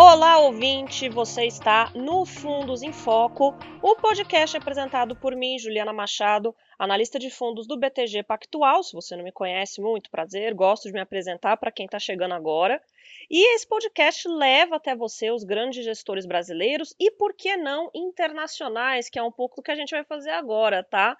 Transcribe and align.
Olá, 0.00 0.38
ouvinte! 0.38 1.08
Você 1.08 1.44
está 1.46 1.90
no 1.92 2.24
Fundos 2.24 2.82
em 2.82 2.92
Foco, 2.92 3.52
o 3.82 3.96
podcast 3.96 4.56
apresentado 4.56 5.16
por 5.16 5.34
mim, 5.34 5.58
Juliana 5.58 5.92
Machado, 5.92 6.54
analista 6.78 7.18
de 7.18 7.28
fundos 7.28 7.66
do 7.66 7.76
BTG 7.76 8.22
Pactual. 8.22 8.84
Se 8.84 8.92
você 8.92 9.16
não 9.16 9.24
me 9.24 9.32
conhece, 9.32 9.80
muito 9.80 10.08
prazer, 10.08 10.54
gosto 10.54 10.84
de 10.84 10.92
me 10.92 11.00
apresentar 11.00 11.56
para 11.56 11.72
quem 11.72 11.86
está 11.86 11.98
chegando 11.98 12.32
agora. 12.32 12.80
E 13.28 13.56
esse 13.56 13.66
podcast 13.66 14.28
leva 14.28 14.76
até 14.76 14.94
você 14.94 15.32
os 15.32 15.42
grandes 15.42 15.84
gestores 15.84 16.26
brasileiros 16.26 16.94
e, 16.96 17.10
por 17.10 17.34
que 17.34 17.56
não, 17.56 17.90
internacionais, 17.92 19.08
que 19.08 19.18
é 19.18 19.22
um 19.22 19.32
pouco 19.32 19.56
do 19.56 19.62
que 19.64 19.72
a 19.72 19.76
gente 19.76 19.90
vai 19.90 20.04
fazer 20.04 20.30
agora, 20.30 20.84
tá? 20.84 21.16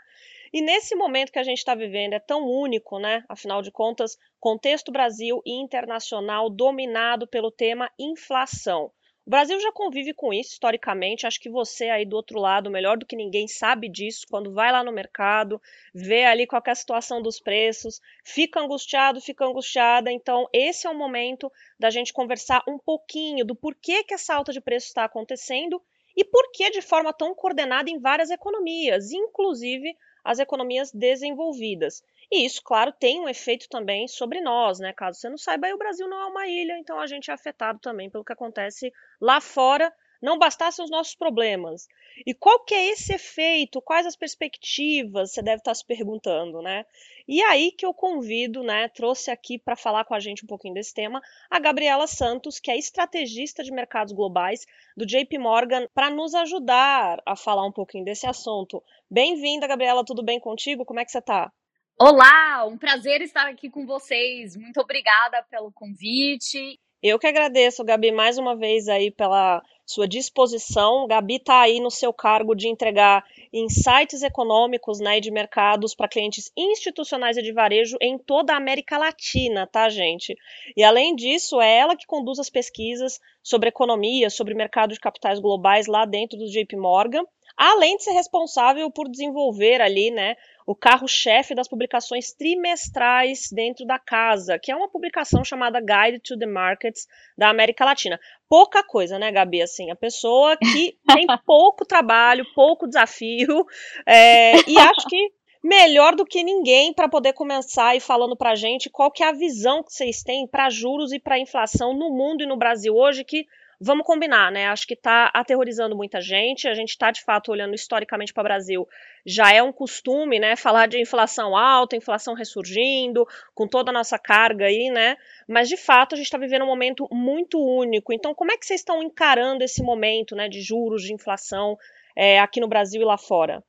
E 0.53 0.63
nesse 0.63 0.95
momento 0.95 1.33
que 1.33 1.39
a 1.39 1.43
gente 1.43 1.59
está 1.59 1.75
vivendo 1.75 2.15
é 2.15 2.19
tão 2.19 2.47
único, 2.49 2.99
né? 2.99 3.25
Afinal 3.29 3.61
de 3.63 3.71
contas, 3.71 4.17
contexto 4.41 4.91
Brasil 4.91 5.43
e 5.45 5.53
internacional 5.53 6.49
dominado 6.49 7.27
pelo 7.27 7.51
tema 7.51 7.91
inflação. 7.99 8.91
O 9.27 9.31
Brasil 9.31 9.61
já 9.61 9.71
convive 9.71 10.15
com 10.15 10.33
isso 10.33 10.53
historicamente. 10.53 11.27
Acho 11.27 11.39
que 11.39 11.51
você 11.51 11.91
aí 11.91 12.07
do 12.07 12.17
outro 12.17 12.41
lado, 12.41 12.71
melhor 12.71 12.97
do 12.97 13.05
que 13.05 13.15
ninguém, 13.15 13.47
sabe 13.47 13.87
disso. 13.87 14.25
Quando 14.31 14.55
vai 14.55 14.73
lá 14.73 14.83
no 14.83 14.91
mercado, 14.91 15.61
vê 15.95 16.25
ali 16.25 16.47
qual 16.47 16.63
é 16.67 16.71
a 16.71 16.75
situação 16.75 17.21
dos 17.21 17.39
preços, 17.39 18.01
fica 18.25 18.59
angustiado, 18.59 19.21
fica 19.21 19.45
angustiada. 19.45 20.11
Então, 20.11 20.49
esse 20.51 20.87
é 20.87 20.91
o 20.91 20.97
momento 20.97 21.53
da 21.79 21.91
gente 21.91 22.11
conversar 22.11 22.65
um 22.67 22.79
pouquinho 22.79 23.45
do 23.45 23.55
porquê 23.55 24.03
que 24.03 24.15
essa 24.15 24.35
alta 24.35 24.51
de 24.51 24.63
preço 24.63 24.87
está 24.87 25.05
acontecendo 25.05 25.79
e 26.17 26.25
por 26.25 26.51
que 26.51 26.71
de 26.71 26.81
forma 26.81 27.13
tão 27.13 27.35
coordenada 27.35 27.91
em 27.91 28.01
várias 28.01 28.31
economias, 28.31 29.13
inclusive 29.13 29.95
as 30.29 30.39
economias 30.39 30.93
desenvolvidas. 30.93 32.05
E 32.31 32.45
isso, 32.45 32.63
claro, 32.63 32.93
tem 32.93 33.19
um 33.19 33.29
efeito 33.31 33.67
também 33.67 34.07
sobre 34.07 34.43
nós, 34.43 34.79
né? 34.79 34.93
Caso 34.93 35.19
você 35.19 35.31
não 35.31 35.39
saiba, 35.39 35.73
o 35.73 35.79
Brasil 35.79 36.07
não 36.07 36.21
é 36.21 36.27
uma 36.27 36.47
ilha, 36.47 36.79
então 36.79 37.01
a 37.01 37.07
gente 37.07 37.31
é 37.31 37.35
afetado 37.35 37.79
também 37.79 38.11
pelo 38.11 38.23
que 38.23 38.35
acontece 38.35 38.93
lá 39.19 39.41
fora 39.41 39.91
não 40.21 40.39
bastassem 40.39 40.85
os 40.85 40.91
nossos 40.91 41.15
problemas. 41.15 41.87
E 42.27 42.35
qual 42.35 42.65
que 42.65 42.75
é 42.75 42.89
esse 42.91 43.15
efeito? 43.15 43.81
Quais 43.81 44.07
as 44.07 44.17
perspectivas? 44.17 45.33
Você 45.33 45.43
deve 45.43 45.59
estar 45.59 45.75
se 45.75 45.85
perguntando, 45.85 46.61
né? 46.61 46.85
E 47.27 47.43
aí 47.43 47.71
que 47.73 47.85
eu 47.85 47.93
convido, 47.93 48.63
né, 48.63 48.89
trouxe 48.89 49.31
aqui 49.31 49.59
para 49.59 49.77
falar 49.77 50.05
com 50.05 50.15
a 50.15 50.21
gente 50.21 50.45
um 50.45 50.49
pouquinho 50.49 50.75
desse 50.75 50.95
tema, 50.95 51.21
a 51.51 51.61
Gabriela 51.61 52.07
Santos, 52.07 52.59
que 52.59 52.71
é 52.71 52.79
estrategista 52.79 53.63
de 53.63 53.71
mercados 53.71 54.15
globais 54.15 54.67
do 54.97 55.05
JP 55.05 55.39
Morgan, 55.39 55.87
para 55.95 56.11
nos 56.11 56.35
ajudar 56.35 57.23
a 57.27 57.37
falar 57.37 57.67
um 57.67 57.73
pouquinho 57.73 58.05
desse 58.05 58.27
assunto. 58.27 58.83
Bem-vinda, 59.11 59.67
Gabriela, 59.67 60.05
tudo 60.05 60.23
bem 60.23 60.41
contigo? 60.41 60.85
Como 60.85 61.01
é 61.01 61.05
que 61.05 61.11
você 61.11 61.19
está? 61.19 61.53
Olá, 62.01 62.65
um 62.65 62.79
prazer 62.79 63.21
estar 63.23 63.49
aqui 63.49 63.69
com 63.69 63.85
vocês. 63.85 64.57
Muito 64.57 64.81
obrigada 64.81 65.43
pelo 65.51 65.73
convite. 65.73 66.79
Eu 67.01 67.17
que 67.17 67.29
agradeço, 67.29 67.85
Gabi, 67.85 68.11
mais 68.11 68.39
uma 68.39 68.57
vez 68.57 68.89
aí 68.89 69.09
pela 69.09 69.63
sua 69.87 70.09
disposição. 70.09 71.07
Gabi 71.07 71.37
está 71.37 71.61
aí 71.61 71.79
no 71.79 71.93
seu 71.93 72.13
cargo 72.13 72.57
de 72.57 72.67
entregar 72.67 73.25
insights 73.53 74.25
econômicos 74.25 74.99
né, 74.99 75.19
e 75.19 75.21
de 75.21 75.31
mercados 75.31 75.95
para 75.95 76.09
clientes 76.09 76.51
institucionais 76.57 77.37
e 77.37 77.43
de 77.43 77.53
varejo 77.53 77.97
em 78.01 78.19
toda 78.19 78.53
a 78.53 78.57
América 78.57 78.99
Latina, 78.99 79.65
tá, 79.65 79.89
gente? 79.89 80.37
E 80.77 80.83
além 80.83 81.15
disso, 81.15 81.61
é 81.61 81.79
ela 81.79 81.95
que 81.95 82.05
conduz 82.05 82.41
as 82.41 82.51
pesquisas 82.51 83.21
sobre 83.45 83.69
economia, 83.69 84.29
sobre 84.29 84.53
mercado 84.53 84.93
de 84.93 84.99
capitais 84.99 85.39
globais 85.39 85.87
lá 85.87 86.05
dentro 86.05 86.37
do 86.37 86.51
JP 86.51 86.77
Morgan, 86.77 87.23
além 87.57 87.97
de 87.97 88.03
ser 88.03 88.13
responsável 88.13 88.91
por 88.91 89.09
desenvolver 89.09 89.81
ali, 89.81 90.11
né, 90.11 90.35
o 90.69 90.75
carro-chefe 90.75 91.55
das 91.55 91.67
publicações 91.67 92.31
trimestrais 92.31 93.49
dentro 93.51 93.87
da 93.87 93.99
casa, 93.99 94.59
que 94.59 94.71
é 94.71 94.77
uma 94.77 94.91
publicação 94.91 95.43
chamada 95.43 95.81
Guide 95.81 96.21
to 96.21 96.39
the 96.39 96.45
Markets 96.45 97.07
da 97.39 97.49
América 97.49 97.87
Latina. 97.87 98.21
Pouca 98.47 98.85
coisa, 98.85 99.19
né, 99.19 99.33
Gabi? 99.33 99.63
Assim, 99.63 99.91
a 99.91 99.97
pessoa 99.97 100.59
que 100.59 100.95
tem 101.11 101.27
pouco 101.47 101.87
trabalho, 101.87 102.45
pouco 102.55 102.87
desafio, 102.87 103.65
é, 104.07 104.57
e 104.69 104.77
acho 104.77 105.09
que 105.09 105.33
melhor 105.65 106.15
do 106.15 106.27
que 106.27 106.45
ninguém 106.45 106.93
para 106.93 107.09
poder 107.09 107.33
começar 107.33 107.97
e 107.97 108.01
falando 108.01 108.37
para 108.37 108.51
a 108.51 108.55
gente 108.55 108.91
qual 108.91 109.11
que 109.11 109.23
é 109.23 109.29
a 109.29 109.33
visão 109.33 109.83
que 109.83 109.91
vocês 109.91 110.23
têm 110.23 110.47
para 110.47 110.69
juros 110.69 111.13
e 111.15 111.19
para 111.19 111.39
inflação 111.39 111.95
no 111.95 112.11
mundo 112.11 112.43
e 112.43 112.47
no 112.47 112.59
Brasil 112.59 112.95
hoje, 112.95 113.25
que 113.25 113.47
vamos 113.81 114.05
combinar, 114.05 114.51
né? 114.51 114.67
Acho 114.67 114.87
que 114.87 114.95
está 114.95 115.31
aterrorizando 115.33 115.97
muita 115.97 116.21
gente. 116.21 116.69
A 116.69 116.75
gente 116.75 116.91
está, 116.91 117.11
de 117.11 117.23
fato, 117.23 117.53
olhando 117.53 117.75
historicamente 117.75 118.33
para 118.33 118.41
o 118.41 118.45
Brasil. 118.45 118.89
Já 119.25 119.53
é 119.53 119.63
um 119.63 119.73
costume, 119.73 120.39
né? 120.39 120.57
Falar 120.57 120.89
de 120.89 121.01
inflação 121.01 121.57
alta, 121.57 121.97
inflação 121.97 122.35
ressurgindo, 122.35 123.27
com 123.55 123.69
toda 123.69 123.91
a 123.91 123.95
nossa 123.95 124.19
carga 124.19 124.67
aí, 124.67 124.91
né? 124.91 125.17
Mas, 125.47 125.69
de 125.69 125.77
fato, 125.77 126.15
a 126.15 126.17
gente 126.17 126.27
está 126.27 126.39
vivendo 126.39 126.63
um 126.63 126.67
momento 126.67 127.09
muito 127.11 127.59
único. 127.59 128.13
Então, 128.13 128.35
como 128.35 128.53
é 128.53 128.57
que 128.57 128.67
vocês 128.67 128.81
estão 128.81 129.03
encarando 129.03 129.63
esse 129.63 129.83
momento, 129.83 130.35
né? 130.35 130.49
De 130.49 130.61
juros, 130.61 131.03
de 131.03 131.13
inflação 131.13 131.77
é, 132.17 132.41
aqui 132.41 132.61
no 132.61 132.69
Brasil 132.69 133.01
e 133.01 133.05
lá 133.05 133.17
fora? 133.17 133.63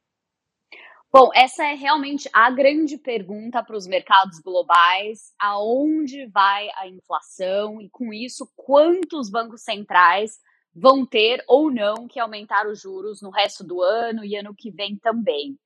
Bom, 1.12 1.32
essa 1.34 1.64
é 1.66 1.74
realmente 1.74 2.30
a 2.32 2.52
grande 2.52 2.96
pergunta 2.96 3.64
para 3.64 3.76
os 3.76 3.88
mercados 3.88 4.40
globais: 4.40 5.34
aonde 5.40 6.28
vai 6.28 6.70
a 6.76 6.88
inflação 6.88 7.82
e, 7.82 7.90
com 7.90 8.14
isso, 8.14 8.48
quantos 8.56 9.28
bancos 9.30 9.64
centrais 9.64 10.38
vão 10.74 11.04
ter 11.06 11.44
ou 11.48 11.72
não 11.72 12.08
que 12.08 12.20
aumentar 12.20 12.68
os 12.68 12.80
juros 12.80 13.22
no 13.24 13.32
resto 13.32 13.64
do 13.64 13.82
ano 13.82 14.24
e 14.24 14.36
ano 14.36 14.54
que 14.56 14.70
vem 14.70 14.98
também. 14.98 15.58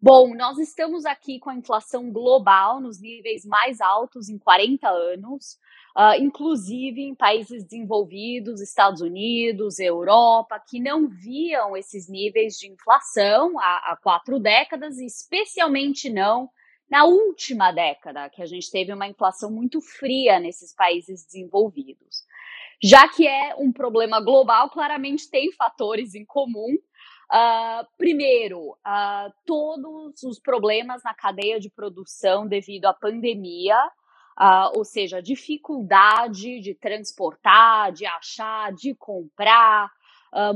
Bom, 0.00 0.34
nós 0.34 0.58
estamos 0.58 1.06
aqui 1.06 1.38
com 1.38 1.50
a 1.50 1.54
inflação 1.54 2.10
global 2.12 2.80
nos 2.80 3.00
níveis 3.00 3.44
mais 3.44 3.80
altos 3.80 4.28
em 4.28 4.38
40 4.38 4.88
anos 4.88 5.58
uh, 5.96 6.20
inclusive 6.20 7.00
em 7.00 7.14
países 7.14 7.64
desenvolvidos, 7.64 8.60
Estados 8.60 9.00
Unidos, 9.00 9.78
Europa, 9.78 10.60
que 10.68 10.80
não 10.80 11.08
viam 11.08 11.76
esses 11.76 12.08
níveis 12.08 12.58
de 12.58 12.70
inflação 12.70 13.58
há, 13.58 13.92
há 13.92 13.98
quatro 14.02 14.38
décadas, 14.38 14.98
especialmente 14.98 16.10
não 16.10 16.50
na 16.90 17.04
última 17.04 17.72
década, 17.72 18.28
que 18.28 18.42
a 18.42 18.46
gente 18.46 18.70
teve 18.70 18.92
uma 18.92 19.08
inflação 19.08 19.50
muito 19.50 19.80
fria 19.80 20.38
nesses 20.38 20.74
países 20.74 21.24
desenvolvidos. 21.24 22.24
Já 22.82 23.08
que 23.08 23.26
é 23.26 23.54
um 23.56 23.72
problema 23.72 24.20
global, 24.20 24.68
claramente 24.68 25.30
tem 25.30 25.50
fatores 25.52 26.14
em 26.14 26.24
comum. 26.24 26.76
Uh, 27.32 27.86
primeiro, 27.96 28.70
uh, 28.70 29.32
todos 29.46 30.22
os 30.22 30.38
problemas 30.38 31.02
na 31.02 31.14
cadeia 31.14 31.58
de 31.58 31.70
produção 31.70 32.46
devido 32.46 32.86
à 32.86 32.94
pandemia, 32.94 33.78
Uh, 34.36 34.76
ou 34.76 34.84
seja, 34.84 35.22
dificuldade 35.22 36.58
de 36.58 36.74
transportar, 36.74 37.92
de 37.92 38.04
achar, 38.04 38.72
de 38.72 38.92
comprar 38.92 39.88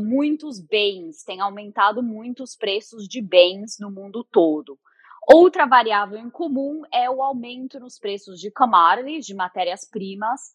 muitos 0.01 0.59
bens, 0.59 1.23
tem 1.23 1.41
aumentado 1.41 2.03
muito 2.03 2.43
os 2.43 2.57
preços 2.57 3.07
de 3.07 3.23
bens 3.23 3.79
no 3.79 3.89
mundo 3.89 4.25
todo. 4.25 4.77
Outra 5.33 5.65
variável 5.65 6.19
em 6.19 6.29
comum 6.29 6.83
é 6.93 7.09
o 7.09 7.23
aumento 7.23 7.79
nos 7.79 8.01
preços 8.01 8.41
de 8.41 8.51
commodities, 8.51 9.25
de 9.25 9.35
matérias-primas, 9.35 10.53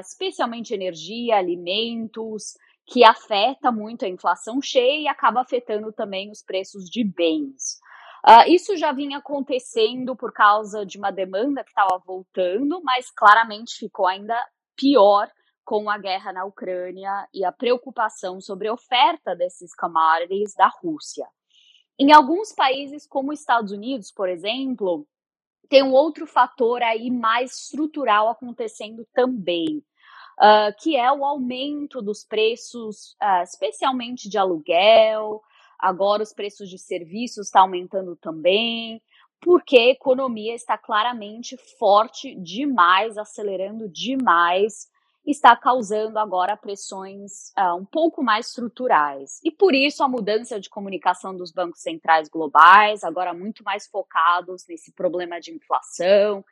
especialmente 0.00 0.74
energia, 0.74 1.36
alimentos, 1.36 2.56
que 2.88 3.04
afeta 3.04 3.70
muito 3.70 4.04
a 4.04 4.08
inflação 4.08 4.62
cheia 4.62 5.02
e 5.02 5.08
acaba 5.08 5.42
afetando 5.42 5.92
também 5.92 6.30
os 6.30 6.42
preços 6.42 6.88
de 6.88 7.04
bens. 7.04 7.78
Uh, 8.26 8.50
isso 8.50 8.76
já 8.76 8.92
vinha 8.92 9.18
acontecendo 9.18 10.16
por 10.16 10.32
causa 10.32 10.84
de 10.84 10.98
uma 10.98 11.10
demanda 11.10 11.62
que 11.62 11.70
estava 11.70 11.98
voltando, 11.98 12.80
mas 12.82 13.10
claramente 13.10 13.76
ficou 13.78 14.06
ainda 14.06 14.34
pior 14.74 15.30
com 15.64 15.90
a 15.90 15.98
guerra 15.98 16.32
na 16.32 16.44
Ucrânia 16.46 17.28
e 17.32 17.44
a 17.44 17.52
preocupação 17.52 18.40
sobre 18.40 18.68
a 18.68 18.72
oferta 18.72 19.36
desses 19.36 19.74
commodities 19.74 20.54
da 20.54 20.68
Rússia. 20.82 21.26
Em 21.98 22.10
alguns 22.10 22.52
países, 22.52 23.06
como 23.06 23.32
os 23.32 23.40
Estados 23.40 23.70
Unidos, 23.70 24.10
por 24.10 24.30
exemplo, 24.30 25.06
tem 25.68 25.82
um 25.82 25.92
outro 25.92 26.26
fator 26.26 26.82
aí 26.82 27.10
mais 27.10 27.64
estrutural 27.64 28.30
acontecendo 28.30 29.06
também, 29.12 29.84
uh, 30.38 30.74
que 30.80 30.96
é 30.96 31.12
o 31.12 31.24
aumento 31.24 32.00
dos 32.00 32.24
preços, 32.24 33.16
uh, 33.22 33.42
especialmente 33.42 34.28
de 34.28 34.38
aluguel, 34.38 35.42
Agora 35.78 36.22
os 36.22 36.32
preços 36.32 36.68
de 36.68 36.76
serviços 36.76 37.46
estão 37.46 37.62
aumentando 37.62 38.16
também, 38.16 39.00
porque 39.40 39.78
a 39.78 39.90
economia 39.90 40.54
está 40.54 40.76
claramente 40.76 41.56
forte 41.78 42.34
demais, 42.34 43.16
acelerando 43.16 43.88
demais, 43.88 44.88
está 45.24 45.54
causando 45.54 46.18
agora 46.18 46.56
pressões 46.56 47.52
uh, 47.56 47.76
um 47.76 47.84
pouco 47.84 48.24
mais 48.24 48.48
estruturais. 48.48 49.40
E 49.44 49.52
por 49.52 49.72
isso 49.72 50.02
a 50.02 50.08
mudança 50.08 50.58
de 50.58 50.68
comunicação 50.68 51.36
dos 51.36 51.52
bancos 51.52 51.80
centrais 51.80 52.28
globais, 52.28 53.04
agora 53.04 53.32
muito 53.32 53.62
mais 53.62 53.86
focados 53.86 54.66
nesse 54.66 54.90
problema 54.92 55.38
de 55.38 55.52
inflação 55.52 56.44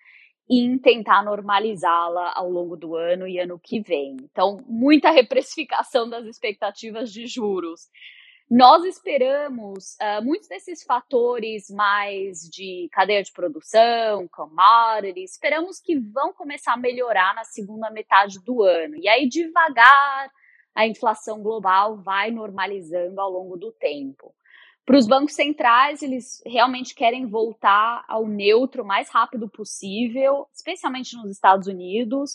em 0.48 0.78
tentar 0.78 1.25
normalizá-la 1.25 2.32
ao 2.34 2.48
longo 2.48 2.76
do 2.76 2.94
ano 2.94 3.26
e 3.26 3.38
ano 3.38 3.58
que 3.58 3.81
vem. 3.81 4.16
Então, 4.22 4.62
muita 4.66 5.10
reprecificação 5.10 6.08
das 6.08 6.25
expectativas 6.26 7.12
de 7.12 7.26
juros. 7.26 7.88
Nós 8.48 8.84
esperamos 8.84 9.96
uh, 10.00 10.25
muitos 10.25 10.46
desses 10.46 10.84
fatores 10.84 11.69
mais 11.69 12.43
de 12.43 12.88
cadeia 12.93 13.20
de 13.20 13.32
produção, 13.32 14.28
commodities, 14.28 15.32
esperamos 15.32 15.81
que 15.81 15.98
vão 15.98 16.32
começar 16.32 16.75
a 16.75 16.76
melhorar 16.76 17.34
na 17.34 17.43
segunda 17.43 17.90
metade 17.90 18.38
do 18.44 18.62
ano. 18.62 18.94
E 18.98 19.08
aí, 19.08 19.28
devagar, 19.28 20.31
a 20.76 20.87
inflação 20.87 21.43
global 21.43 21.96
vai 21.96 22.31
normalizando 22.31 23.20
ao 23.20 23.31
longo 23.31 23.56
do 23.56 23.72
tempo. 23.72 24.32
Para 24.87 24.99
os 24.99 25.06
bancos 25.09 25.35
centrais, 25.35 26.00
eles 26.00 26.41
realmente 26.47 26.94
querem 26.94 27.27
voltar 27.27 28.05
ao 28.06 28.25
neutro 28.25 28.85
o 28.85 28.87
mais 28.87 29.11
rápido 29.11 29.49
possível, 29.49 30.47
especialmente 30.55 31.17
nos 31.17 31.29
Estados 31.29 31.67
Unidos. 31.67 32.35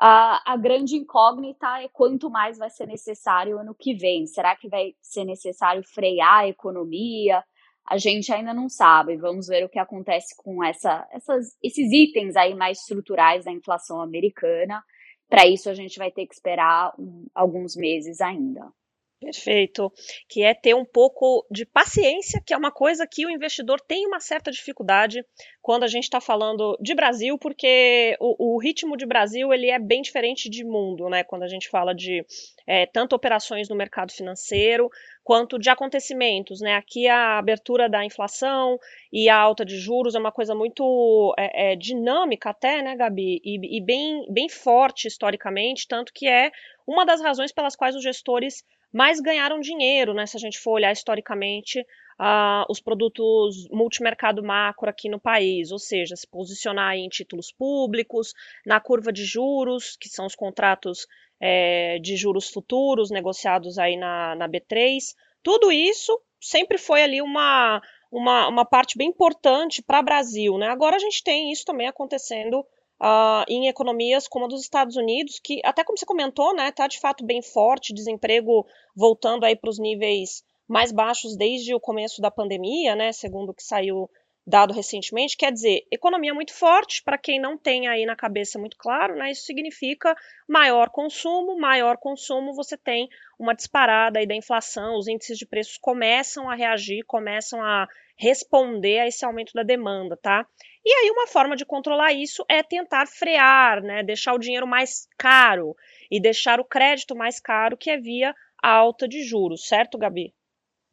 Uh, 0.00 0.38
a 0.46 0.56
grande 0.56 0.94
incógnita 0.94 1.66
é 1.82 1.88
quanto 1.88 2.30
mais 2.30 2.56
vai 2.56 2.70
ser 2.70 2.86
necessário 2.86 3.58
ano 3.58 3.74
que 3.76 3.94
vem. 3.94 4.28
Será 4.28 4.54
que 4.54 4.68
vai 4.68 4.94
ser 5.02 5.24
necessário 5.24 5.82
frear 5.82 6.44
a 6.44 6.48
economia? 6.48 7.42
A 7.84 7.98
gente 7.98 8.32
ainda 8.32 8.54
não 8.54 8.68
sabe. 8.68 9.16
Vamos 9.16 9.48
ver 9.48 9.64
o 9.64 9.68
que 9.68 9.80
acontece 9.80 10.36
com 10.36 10.62
essa, 10.62 11.04
essas, 11.10 11.56
esses 11.60 11.90
itens 11.90 12.36
aí 12.36 12.54
mais 12.54 12.78
estruturais 12.78 13.44
da 13.44 13.50
inflação 13.50 14.00
americana. 14.00 14.84
Para 15.28 15.48
isso, 15.48 15.68
a 15.68 15.74
gente 15.74 15.98
vai 15.98 16.12
ter 16.12 16.28
que 16.28 16.34
esperar 16.34 16.94
um, 16.96 17.26
alguns 17.34 17.74
meses 17.74 18.20
ainda. 18.20 18.72
Perfeito. 19.20 19.92
Que 20.28 20.44
é 20.44 20.54
ter 20.54 20.74
um 20.74 20.84
pouco 20.84 21.44
de 21.50 21.66
paciência, 21.66 22.40
que 22.44 22.54
é 22.54 22.56
uma 22.56 22.70
coisa 22.70 23.04
que 23.04 23.26
o 23.26 23.30
investidor 23.30 23.80
tem 23.80 24.06
uma 24.06 24.20
certa 24.20 24.50
dificuldade 24.50 25.24
quando 25.60 25.82
a 25.82 25.88
gente 25.88 26.04
está 26.04 26.20
falando 26.20 26.78
de 26.80 26.94
Brasil, 26.94 27.36
porque 27.36 28.16
o, 28.20 28.54
o, 28.54 28.58
ritmo 28.60 28.96
de 28.96 29.04
Brasil 29.04 29.52
ele 29.52 29.70
é 29.70 29.78
bem 29.78 30.02
diferente 30.02 30.48
de 30.48 30.64
mundo, 30.64 31.08
né? 31.08 31.24
Quando 31.24 31.42
a 31.42 31.48
gente 31.48 31.68
fala 31.68 31.92
de 31.92 32.24
é, 32.64 32.86
tanto 32.86 33.16
operações 33.16 33.68
no 33.68 33.74
mercado 33.74 34.12
financeiro 34.12 34.88
quanto 35.24 35.58
de 35.58 35.68
acontecimentos, 35.68 36.60
né? 36.60 36.76
Aqui 36.76 37.08
a 37.08 37.38
abertura 37.38 37.88
da 37.88 38.04
inflação 38.04 38.78
e 39.12 39.28
a 39.28 39.36
alta 39.36 39.64
de 39.64 39.78
juros 39.78 40.14
é 40.14 40.18
uma 40.18 40.32
coisa 40.32 40.54
muito 40.54 41.34
é, 41.36 41.72
é, 41.72 41.76
dinâmica 41.76 42.50
até, 42.50 42.82
né, 42.82 42.94
Gabi? 42.94 43.40
E, 43.44 43.78
e 43.78 43.80
bem, 43.80 44.24
bem 44.30 44.48
forte 44.48 45.08
historicamente, 45.08 45.88
tanto 45.88 46.12
que 46.14 46.28
é 46.28 46.52
uma 46.86 47.04
das 47.04 47.20
razões 47.20 47.52
pelas 47.52 47.74
quais 47.74 47.96
os 47.96 48.02
gestores 48.02 48.64
mais 48.92 49.20
ganharam 49.20 49.60
dinheiro, 49.60 50.14
né? 50.14 50.26
Se 50.26 50.36
a 50.36 50.40
gente 50.40 50.58
for 50.58 50.72
olhar 50.72 50.92
historicamente 50.92 51.80
uh, 51.80 52.64
os 52.68 52.80
produtos 52.80 53.68
multimercado 53.70 54.42
macro 54.42 54.88
aqui 54.88 55.08
no 55.08 55.20
país, 55.20 55.70
ou 55.70 55.78
seja, 55.78 56.16
se 56.16 56.26
posicionar 56.26 56.96
em 56.96 57.08
títulos 57.08 57.52
públicos, 57.52 58.32
na 58.66 58.80
curva 58.80 59.12
de 59.12 59.24
juros, 59.24 59.96
que 59.96 60.08
são 60.08 60.26
os 60.26 60.34
contratos 60.34 61.06
é, 61.40 61.98
de 62.00 62.16
juros 62.16 62.50
futuros 62.50 63.10
negociados 63.10 63.78
aí 63.78 63.96
na, 63.96 64.34
na 64.34 64.48
B3, 64.48 65.14
tudo 65.42 65.70
isso 65.70 66.20
sempre 66.40 66.78
foi 66.78 67.02
ali 67.02 67.22
uma, 67.22 67.80
uma, 68.10 68.48
uma 68.48 68.64
parte 68.64 68.96
bem 68.96 69.08
importante 69.08 69.82
para 69.82 70.00
o 70.00 70.04
Brasil, 70.04 70.58
né? 70.58 70.68
Agora 70.68 70.96
a 70.96 71.00
gente 71.00 71.22
tem 71.22 71.52
isso 71.52 71.64
também 71.64 71.86
acontecendo 71.86 72.64
uh, 73.00 73.44
em 73.48 73.68
economias 73.68 74.28
como 74.28 74.44
a 74.44 74.48
dos 74.48 74.62
Estados 74.62 74.96
Unidos, 74.96 75.40
que 75.42 75.60
até 75.64 75.84
como 75.84 75.98
você 75.98 76.06
comentou, 76.06 76.54
né, 76.54 76.68
está 76.68 76.86
de 76.86 77.00
fato 77.00 77.24
bem 77.24 77.42
forte, 77.42 77.94
desemprego 77.94 78.66
voltando 78.94 79.44
aí 79.44 79.56
para 79.56 79.70
os 79.70 79.78
níveis 79.78 80.42
mais 80.66 80.92
baixos 80.92 81.36
desde 81.36 81.74
o 81.74 81.80
começo 81.80 82.20
da 82.20 82.30
pandemia, 82.30 82.94
né, 82.94 83.12
segundo 83.12 83.50
o 83.50 83.54
que 83.54 83.62
saiu 83.62 84.10
dado 84.48 84.72
recentemente, 84.72 85.36
quer 85.36 85.52
dizer, 85.52 85.86
economia 85.92 86.32
muito 86.32 86.54
forte, 86.54 87.02
para 87.02 87.18
quem 87.18 87.38
não 87.38 87.58
tem 87.58 87.86
aí 87.86 88.06
na 88.06 88.16
cabeça 88.16 88.58
muito 88.58 88.78
claro, 88.78 89.14
né, 89.14 89.30
isso 89.30 89.42
significa 89.44 90.16
maior 90.48 90.88
consumo, 90.88 91.58
maior 91.58 91.98
consumo, 91.98 92.54
você 92.54 92.74
tem 92.74 93.08
uma 93.38 93.54
disparada 93.54 94.18
aí 94.18 94.26
da 94.26 94.34
inflação, 94.34 94.96
os 94.96 95.06
índices 95.06 95.36
de 95.36 95.44
preços 95.44 95.76
começam 95.76 96.48
a 96.48 96.54
reagir, 96.54 97.04
começam 97.06 97.62
a 97.62 97.86
responder 98.16 99.00
a 99.00 99.06
esse 99.06 99.22
aumento 99.22 99.52
da 99.52 99.62
demanda, 99.62 100.16
tá? 100.16 100.46
E 100.84 100.90
aí 100.90 101.10
uma 101.10 101.26
forma 101.26 101.54
de 101.54 101.66
controlar 101.66 102.14
isso 102.14 102.42
é 102.48 102.62
tentar 102.62 103.06
frear, 103.06 103.82
né, 103.82 104.02
deixar 104.02 104.32
o 104.32 104.38
dinheiro 104.38 104.66
mais 104.66 105.06
caro 105.18 105.76
e 106.10 106.18
deixar 106.18 106.58
o 106.58 106.64
crédito 106.64 107.14
mais 107.14 107.38
caro, 107.38 107.76
que 107.76 107.90
é 107.90 107.98
via 107.98 108.34
alta 108.62 109.06
de 109.06 109.22
juros, 109.22 109.68
certo, 109.68 109.98
Gabi? 109.98 110.32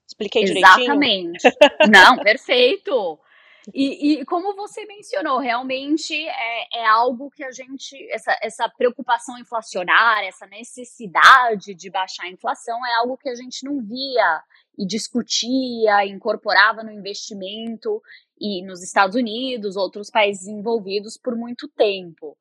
Expliquei 0.06 0.44
direitinho? 0.44 0.82
Exatamente. 0.82 1.48
Não, 1.90 2.18
perfeito. 2.18 3.18
E, 3.74 4.22
e, 4.22 4.26
como 4.26 4.56
você 4.56 4.86
mencionou, 4.86 5.40
realmente 5.40 6.14
é, 6.14 6.80
é, 6.80 6.86
algo 6.86 7.32
que 7.32 7.44
a 7.44 7.52
gente, 7.52 7.96
essa, 8.12 8.38
essa 8.42 8.70
preocupação 8.70 9.38
inflacionária, 9.40 10.28
essa 10.28 10.46
necessidade 10.46 11.74
de 11.74 11.90
baixar 11.90 12.26
a 12.26 12.30
inflação 12.30 12.86
é 12.86 12.96
algo 12.96 13.18
que 13.18 13.30
a 13.30 13.36
gente 13.36 13.66
não 13.66 13.82
via 13.82 14.44
e 14.78 14.86
discutia, 14.86 16.06
incorporava 16.06 16.84
no 16.84 16.92
investimento 16.92 18.02
e 18.40 18.64
nos 18.66 18.84
Estados 18.84 19.16
Unidos, 19.16 19.76
outros 19.76 20.10
países 20.10 20.48
envolvidos 20.48 21.18
por 21.18 21.36
muito 21.36 21.68
tempo. 21.70 22.38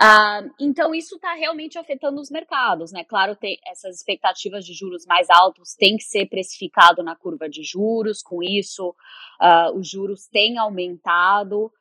Uh, 0.00 0.50
então, 0.60 0.94
isso 0.94 1.16
está 1.16 1.34
realmente 1.34 1.78
afetando 1.78 2.20
os 2.20 2.30
mercados, 2.30 2.92
né? 2.92 3.04
Claro, 3.04 3.34
tem 3.34 3.58
essas 3.66 3.96
expectativas 3.96 4.64
de 4.64 4.74
juros 4.74 5.06
mais 5.06 5.28
altos 5.30 5.74
têm 5.74 5.96
que 5.96 6.04
ser 6.04 6.26
precificado 6.26 7.02
na 7.02 7.16
curva 7.16 7.48
de 7.48 7.62
juros, 7.62 8.22
com 8.22 8.42
isso, 8.42 8.94
uh, 9.40 9.76
os 9.76 9.88
juros 9.88 10.26
têm 10.26 10.58
aumentado. 10.58 11.72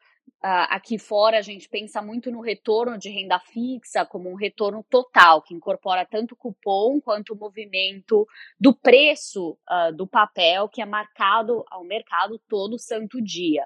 Uh, 0.44 0.70
aqui 0.70 1.00
fora 1.00 1.40
a 1.40 1.42
gente 1.42 1.68
pensa 1.68 2.00
muito 2.00 2.32
no 2.32 2.42
retorno 2.42 2.96
de 2.96 3.10
renda 3.10 3.40
fixa 3.40 4.06
como 4.06 4.30
um 4.30 4.36
retorno 4.36 4.86
total, 4.88 5.42
que 5.42 5.56
incorpora 5.56 6.06
tanto 6.06 6.34
o 6.34 6.38
cupom 6.38 7.02
quanto 7.02 7.34
o 7.34 7.36
movimento 7.36 8.28
do 8.60 8.72
preço 8.72 9.58
uh, 9.68 9.92
do 9.96 10.06
papel, 10.06 10.70
que 10.70 10.80
é 10.80 10.86
marcado 10.86 11.66
ao 11.72 11.84
mercado 11.84 12.40
todo 12.48 12.78
santo 12.78 13.20
dia. 13.20 13.66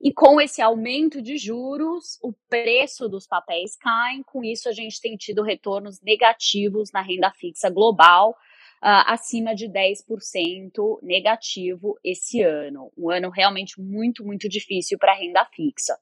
E 0.00 0.12
com 0.12 0.40
esse 0.40 0.60
aumento 0.60 1.22
de 1.22 1.36
juros, 1.36 2.18
o 2.22 2.32
preço 2.48 3.08
dos 3.08 3.26
papéis 3.26 3.76
cai, 3.76 4.20
com 4.26 4.42
isso 4.44 4.68
a 4.68 4.72
gente 4.72 5.00
tem 5.00 5.16
tido 5.16 5.42
retornos 5.42 6.00
negativos 6.02 6.90
na 6.92 7.00
renda 7.00 7.30
fixa 7.32 7.70
global, 7.70 8.36
uh, 8.82 9.06
acima 9.06 9.54
de 9.54 9.68
10% 9.68 10.98
negativo 11.02 11.98
esse 12.04 12.42
ano. 12.42 12.92
Um 12.96 13.10
ano 13.10 13.30
realmente 13.30 13.80
muito, 13.80 14.24
muito 14.24 14.48
difícil 14.48 14.98
para 14.98 15.14
renda 15.14 15.44
fixa. 15.54 15.96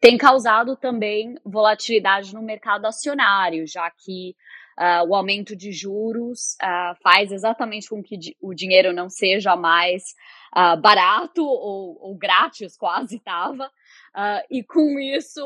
Tem 0.00 0.16
causado 0.16 0.76
também 0.76 1.36
volatilidade 1.44 2.34
no 2.34 2.42
mercado 2.42 2.86
acionário, 2.86 3.66
já 3.66 3.90
que 3.90 4.34
Uh, 4.76 5.06
o 5.08 5.14
aumento 5.14 5.54
de 5.54 5.70
juros 5.70 6.56
uh, 6.60 7.00
faz 7.00 7.30
exatamente 7.30 7.88
com 7.88 8.02
que 8.02 8.16
o 8.42 8.52
dinheiro 8.52 8.92
não 8.92 9.08
seja 9.08 9.54
mais 9.54 10.02
uh, 10.56 10.80
barato 10.80 11.44
ou, 11.44 11.98
ou, 12.00 12.14
grátis, 12.14 12.76
quase 12.76 13.16
estava. 13.16 13.70
e 14.50 14.62
com 14.62 14.98
isso, 14.98 15.42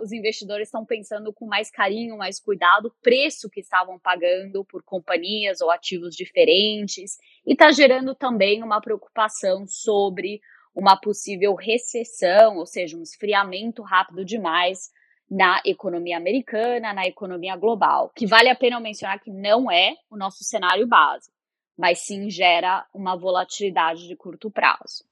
os 0.00 0.12
investidores 0.12 0.68
estão 0.68 0.84
pensando 0.84 1.32
com 1.32 1.46
mais 1.46 1.70
carinho, 1.70 2.16
mais 2.16 2.40
cuidado, 2.40 2.88
o 2.88 3.02
preço 3.02 3.50
que 3.50 3.60
estavam 3.60 3.98
pagando 3.98 4.64
por 4.64 4.82
companhias 4.82 5.60
ou 5.60 5.70
ativos 5.70 6.16
diferentes, 6.16 7.18
e 7.46 7.52
está 7.52 7.70
gerando 7.70 8.14
também 8.14 8.62
uma 8.62 8.80
preocupação 8.80 9.66
sobre 9.66 10.40
uma 10.74 10.96
possível 10.96 11.54
recessão, 11.54 12.56
ou 12.56 12.66
seja, 12.66 12.96
um 12.96 13.02
esfriamento 13.02 13.82
rápido 13.82 14.24
demais 14.24 14.90
na 15.30 15.60
economia 15.64 16.16
americana, 16.16 16.92
na 16.92 17.06
economia 17.06 17.56
global, 17.56 18.10
que 18.14 18.26
vale 18.26 18.48
a 18.48 18.54
pena 18.54 18.80
mencionar 18.80 19.20
que 19.20 19.30
não 19.30 19.70
é 19.70 19.94
o 20.10 20.16
nosso 20.16 20.42
cenário 20.44 20.86
base, 20.86 21.30
mas 21.78 22.00
sim 22.00 22.28
gera 22.28 22.84
uma 22.92 23.16
volatilidade 23.16 24.08
de 24.08 24.16
curto 24.16 24.50
prazo. 24.50 25.04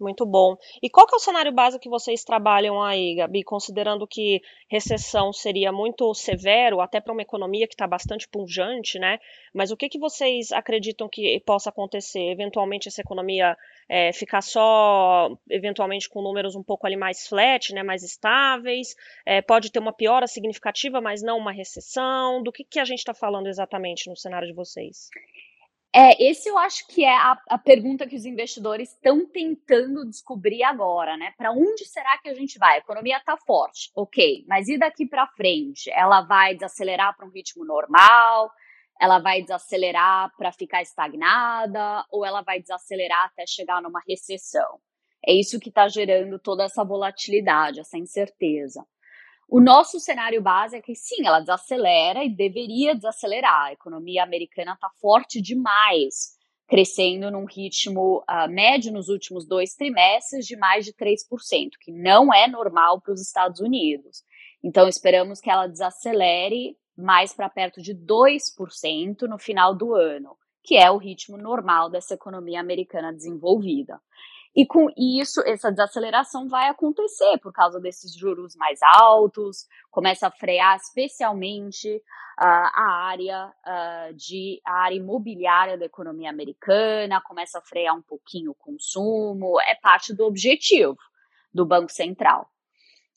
Muito 0.00 0.26
bom. 0.26 0.56
E 0.82 0.90
qual 0.90 1.06
é 1.12 1.14
o 1.14 1.20
cenário 1.20 1.52
base 1.52 1.78
que 1.78 1.88
vocês 1.88 2.24
trabalham 2.24 2.82
aí, 2.82 3.14
Gabi, 3.14 3.44
considerando 3.44 4.08
que 4.08 4.42
recessão 4.68 5.32
seria 5.32 5.70
muito 5.70 6.12
severo, 6.14 6.80
até 6.80 7.00
para 7.00 7.12
uma 7.12 7.22
economia 7.22 7.66
que 7.68 7.74
está 7.74 7.86
bastante 7.86 8.28
punjante, 8.28 8.98
né? 8.98 9.20
Mas 9.54 9.70
o 9.70 9.76
que, 9.76 9.88
que 9.88 9.98
vocês 9.98 10.50
acreditam 10.50 11.08
que 11.08 11.40
possa 11.46 11.70
acontecer? 11.70 12.28
Eventualmente 12.28 12.88
essa 12.88 13.02
economia 13.02 13.56
é, 13.88 14.12
ficar 14.12 14.42
só, 14.42 15.30
eventualmente 15.48 16.08
com 16.08 16.20
números 16.22 16.56
um 16.56 16.62
pouco 16.62 16.86
ali 16.86 16.96
mais 16.96 17.28
flat, 17.28 17.72
né, 17.72 17.84
mais 17.84 18.02
estáveis? 18.02 18.96
É, 19.24 19.40
pode 19.42 19.70
ter 19.70 19.78
uma 19.78 19.92
piora 19.92 20.26
significativa, 20.26 21.00
mas 21.00 21.22
não 21.22 21.38
uma 21.38 21.52
recessão? 21.52 22.42
Do 22.42 22.50
que, 22.50 22.64
que 22.64 22.80
a 22.80 22.84
gente 22.84 22.98
está 22.98 23.14
falando 23.14 23.46
exatamente 23.46 24.10
no 24.10 24.16
cenário 24.16 24.48
de 24.48 24.54
vocês? 24.54 25.08
É, 25.96 26.20
esse 26.20 26.48
eu 26.48 26.58
acho 26.58 26.84
que 26.88 27.04
é 27.04 27.16
a, 27.16 27.40
a 27.50 27.56
pergunta 27.56 28.04
que 28.04 28.16
os 28.16 28.24
investidores 28.24 28.90
estão 28.90 29.24
tentando 29.24 30.04
descobrir 30.04 30.64
agora, 30.64 31.16
né? 31.16 31.32
Para 31.38 31.52
onde 31.52 31.84
será 31.84 32.18
que 32.18 32.28
a 32.28 32.34
gente 32.34 32.58
vai? 32.58 32.74
A 32.74 32.78
economia 32.78 33.16
está 33.16 33.36
forte, 33.36 33.92
ok, 33.94 34.44
mas 34.48 34.66
e 34.66 34.76
daqui 34.76 35.06
para 35.06 35.28
frente? 35.28 35.88
Ela 35.92 36.22
vai 36.22 36.54
desacelerar 36.54 37.16
para 37.16 37.24
um 37.24 37.30
ritmo 37.30 37.64
normal? 37.64 38.50
Ela 39.00 39.20
vai 39.20 39.42
desacelerar 39.42 40.32
para 40.36 40.50
ficar 40.50 40.82
estagnada? 40.82 42.04
Ou 42.10 42.26
ela 42.26 42.42
vai 42.42 42.60
desacelerar 42.60 43.26
até 43.26 43.46
chegar 43.46 43.80
numa 43.80 44.02
recessão? 44.08 44.80
É 45.24 45.32
isso 45.32 45.60
que 45.60 45.68
está 45.68 45.86
gerando 45.86 46.40
toda 46.40 46.64
essa 46.64 46.82
volatilidade, 46.84 47.78
essa 47.78 47.96
incerteza. 47.96 48.84
O 49.56 49.60
nosso 49.60 50.00
cenário 50.00 50.42
base 50.42 50.76
é 50.76 50.82
que 50.82 50.96
sim, 50.96 51.24
ela 51.24 51.38
desacelera 51.38 52.24
e 52.24 52.28
deveria 52.28 52.92
desacelerar. 52.92 53.66
A 53.66 53.72
economia 53.72 54.24
americana 54.24 54.72
está 54.72 54.90
forte 55.00 55.40
demais, 55.40 56.36
crescendo 56.66 57.30
num 57.30 57.44
ritmo 57.44 58.24
uh, 58.28 58.50
médio 58.50 58.92
nos 58.92 59.08
últimos 59.08 59.46
dois 59.46 59.76
trimestres 59.76 60.44
de 60.44 60.56
mais 60.56 60.84
de 60.84 60.92
3%, 60.92 61.18
que 61.80 61.92
não 61.92 62.34
é 62.34 62.48
normal 62.48 63.00
para 63.00 63.12
os 63.12 63.20
Estados 63.20 63.60
Unidos. 63.60 64.24
Então, 64.60 64.88
esperamos 64.88 65.40
que 65.40 65.48
ela 65.48 65.68
desacelere 65.68 66.76
mais 66.98 67.32
para 67.32 67.48
perto 67.48 67.80
de 67.80 67.94
2% 67.94 69.22
no 69.28 69.38
final 69.38 69.72
do 69.72 69.94
ano, 69.94 70.36
que 70.64 70.76
é 70.76 70.90
o 70.90 70.98
ritmo 70.98 71.36
normal 71.36 71.88
dessa 71.88 72.14
economia 72.14 72.58
americana 72.58 73.12
desenvolvida. 73.12 74.00
E 74.56 74.64
com 74.64 74.88
isso, 74.96 75.42
essa 75.44 75.70
desaceleração 75.70 76.48
vai 76.48 76.68
acontecer 76.68 77.38
por 77.42 77.52
causa 77.52 77.80
desses 77.80 78.14
juros 78.14 78.54
mais 78.54 78.78
altos, 78.82 79.66
começa 79.90 80.28
a 80.28 80.30
frear 80.30 80.76
especialmente 80.76 81.96
uh, 81.96 82.00
a 82.40 83.06
área 83.08 83.46
uh, 83.48 84.14
de 84.14 84.60
a 84.64 84.84
área 84.84 84.94
imobiliária 84.94 85.76
da 85.76 85.86
economia 85.86 86.30
americana, 86.30 87.20
começa 87.20 87.58
a 87.58 87.62
frear 87.62 87.96
um 87.96 88.02
pouquinho 88.02 88.52
o 88.52 88.54
consumo, 88.54 89.60
é 89.60 89.74
parte 89.74 90.14
do 90.14 90.24
objetivo 90.24 90.98
do 91.52 91.66
Banco 91.66 91.90
Central. 91.90 92.48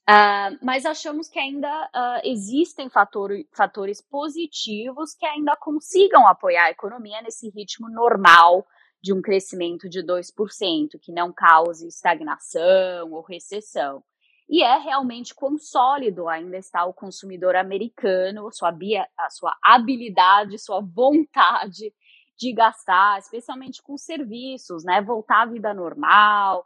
Uh, 0.09 0.57
mas 0.63 0.85
achamos 0.85 1.27
que 1.27 1.37
ainda 1.37 1.69
uh, 1.87 2.21
existem 2.23 2.89
fator, 2.89 3.29
fatores 3.53 4.01
positivos 4.01 5.13
que 5.13 5.25
ainda 5.25 5.55
consigam 5.57 6.25
apoiar 6.25 6.65
a 6.65 6.71
economia 6.71 7.21
nesse 7.21 7.49
ritmo 7.49 7.89
normal 7.89 8.65
de 9.07 9.13
um 9.13 9.21
crescimento 9.21 9.87
de 9.87 10.03
2%, 10.03 10.99
que 11.01 11.13
não 11.13 11.31
cause 11.31 11.87
estagnação 11.87 13.13
ou 13.13 13.21
recessão. 13.21 14.03
E 14.49 14.61
é 14.61 14.77
realmente 14.77 15.33
quão 15.33 15.57
sólido 15.57 16.27
ainda 16.27 16.57
está 16.57 16.83
o 16.83 16.93
consumidor 16.93 17.55
americano, 17.55 18.51
sua, 18.51 18.75
a 19.17 19.29
sua 19.29 19.55
habilidade, 19.63 20.59
sua 20.59 20.81
vontade 20.81 21.93
de 22.37 22.51
gastar, 22.51 23.17
especialmente 23.17 23.81
com 23.81 23.97
serviços, 23.97 24.83
né? 24.83 25.01
Voltar 25.01 25.43
à 25.43 25.45
vida 25.45 25.73
normal, 25.73 26.65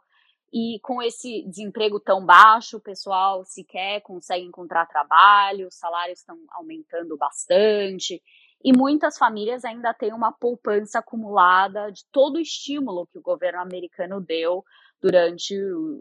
e 0.52 0.78
com 0.82 1.00
esse 1.00 1.44
desemprego 1.48 1.98
tão 1.98 2.26
baixo, 2.26 2.76
o 2.76 2.80
pessoal 2.80 3.42
sequer 3.44 4.02
consegue 4.02 4.44
encontrar 4.44 4.84
trabalho, 4.84 5.68
os 5.68 5.76
salários 5.76 6.18
estão 6.18 6.36
aumentando 6.50 7.16
bastante. 7.16 8.20
E 8.64 8.72
muitas 8.72 9.18
famílias 9.18 9.64
ainda 9.64 9.92
têm 9.92 10.12
uma 10.12 10.32
poupança 10.32 11.00
acumulada 11.00 11.90
de 11.90 12.04
todo 12.12 12.36
o 12.36 12.40
estímulo 12.40 13.06
que 13.06 13.18
o 13.18 13.22
governo 13.22 13.60
americano 13.60 14.20
deu 14.20 14.64
durante 15.00 15.54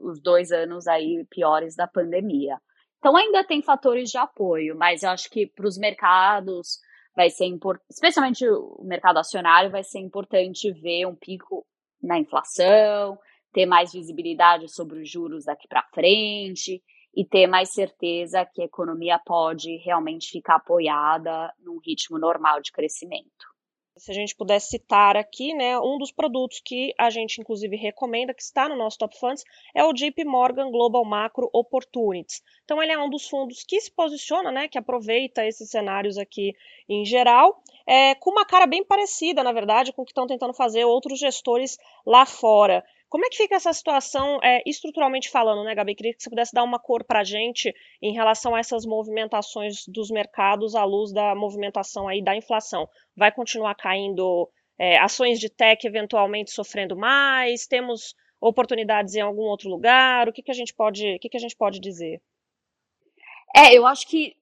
os 0.03 0.21
dois 0.21 0.51
anos 0.51 0.87
aí 0.87 1.25
piores 1.29 1.75
da 1.75 1.87
pandemia. 1.87 2.57
Então 2.99 3.17
ainda 3.17 3.43
tem 3.43 3.63
fatores 3.63 4.11
de 4.11 4.17
apoio, 4.17 4.77
mas 4.77 5.01
eu 5.01 5.09
acho 5.09 5.27
que 5.29 5.47
para 5.47 5.67
os 5.67 5.75
mercados 5.77 6.79
vai 7.15 7.31
ser 7.31 7.45
importante, 7.45 7.87
especialmente 7.89 8.47
o 8.47 8.83
mercado 8.83 9.17
acionário, 9.17 9.71
vai 9.71 9.83
ser 9.83 9.99
importante 9.99 10.71
ver 10.71 11.07
um 11.07 11.15
pico 11.15 11.65
na 12.01 12.19
inflação, 12.19 13.17
ter 13.51 13.65
mais 13.65 13.91
visibilidade 13.91 14.71
sobre 14.71 15.01
os 15.01 15.09
juros 15.09 15.45
daqui 15.45 15.67
para 15.67 15.87
frente 15.93 16.81
e 17.15 17.25
ter 17.25 17.47
mais 17.47 17.69
certeza 17.69 18.45
que 18.45 18.61
a 18.61 18.65
economia 18.65 19.19
pode 19.19 19.77
realmente 19.77 20.31
ficar 20.31 20.55
apoiada 20.55 21.53
num 21.59 21.79
ritmo 21.79 22.17
normal 22.17 22.61
de 22.61 22.71
crescimento. 22.71 23.51
Se 23.97 24.09
a 24.09 24.13
gente 24.13 24.35
pudesse 24.35 24.69
citar 24.69 25.17
aqui, 25.17 25.53
né, 25.53 25.77
um 25.77 25.97
dos 25.97 26.11
produtos 26.11 26.61
que 26.63 26.93
a 26.97 27.09
gente 27.09 27.41
inclusive 27.41 27.75
recomenda, 27.75 28.33
que 28.33 28.41
está 28.41 28.67
no 28.69 28.75
nosso 28.75 28.97
Top 28.97 29.15
Funds, 29.19 29.43
é 29.75 29.83
o 29.83 29.93
JP 29.93 30.23
Morgan 30.23 30.71
Global 30.71 31.03
Macro 31.03 31.49
Opportunities. 31.53 32.41
Então 32.63 32.81
ele 32.81 32.93
é 32.93 32.97
um 32.97 33.09
dos 33.09 33.27
fundos 33.27 33.63
que 33.63 33.79
se 33.81 33.91
posiciona, 33.91 34.49
né, 34.51 34.67
que 34.69 34.77
aproveita 34.77 35.45
esses 35.45 35.69
cenários 35.69 36.17
aqui 36.17 36.55
em 36.87 37.03
geral, 37.03 37.61
é, 37.85 38.15
com 38.15 38.31
uma 38.31 38.45
cara 38.45 38.65
bem 38.65 38.83
parecida, 38.83 39.43
na 39.43 39.51
verdade, 39.51 39.91
com 39.91 40.03
o 40.03 40.05
que 40.05 40.11
estão 40.11 40.25
tentando 40.25 40.53
fazer 40.53 40.85
outros 40.85 41.19
gestores 41.19 41.77
lá 42.05 42.25
fora. 42.25 42.83
Como 43.11 43.25
é 43.25 43.29
que 43.29 43.35
fica 43.35 43.55
essa 43.55 43.73
situação 43.73 44.39
é, 44.41 44.63
estruturalmente 44.65 45.29
falando, 45.29 45.65
né, 45.65 45.75
Gabi? 45.75 45.95
Queria 45.95 46.13
que 46.13 46.23
você 46.23 46.29
pudesse 46.29 46.53
dar 46.53 46.63
uma 46.63 46.79
cor 46.79 47.03
para 47.03 47.19
a 47.19 47.23
gente 47.25 47.75
em 48.01 48.13
relação 48.13 48.55
a 48.55 48.59
essas 48.59 48.85
movimentações 48.85 49.85
dos 49.85 50.09
mercados 50.09 50.75
à 50.75 50.85
luz 50.85 51.11
da 51.11 51.35
movimentação 51.35 52.07
aí 52.07 52.23
da 52.23 52.33
inflação. 52.37 52.87
Vai 53.13 53.29
continuar 53.29 53.75
caindo 53.75 54.49
é, 54.79 54.97
ações 54.97 55.41
de 55.41 55.49
tech 55.49 55.85
eventualmente 55.85 56.51
sofrendo 56.51 56.95
mais? 56.95 57.67
Temos 57.67 58.15
oportunidades 58.39 59.13
em 59.13 59.19
algum 59.19 59.43
outro 59.43 59.69
lugar? 59.69 60.29
O 60.29 60.31
que, 60.31 60.41
que 60.41 60.51
a 60.51 60.55
gente 60.55 60.73
pode, 60.73 61.15
o 61.15 61.19
que, 61.19 61.27
que 61.27 61.37
a 61.37 61.41
gente 61.41 61.57
pode 61.57 61.81
dizer? 61.81 62.21
É, 63.53 63.77
eu 63.77 63.85
acho 63.85 64.07
que 64.07 64.37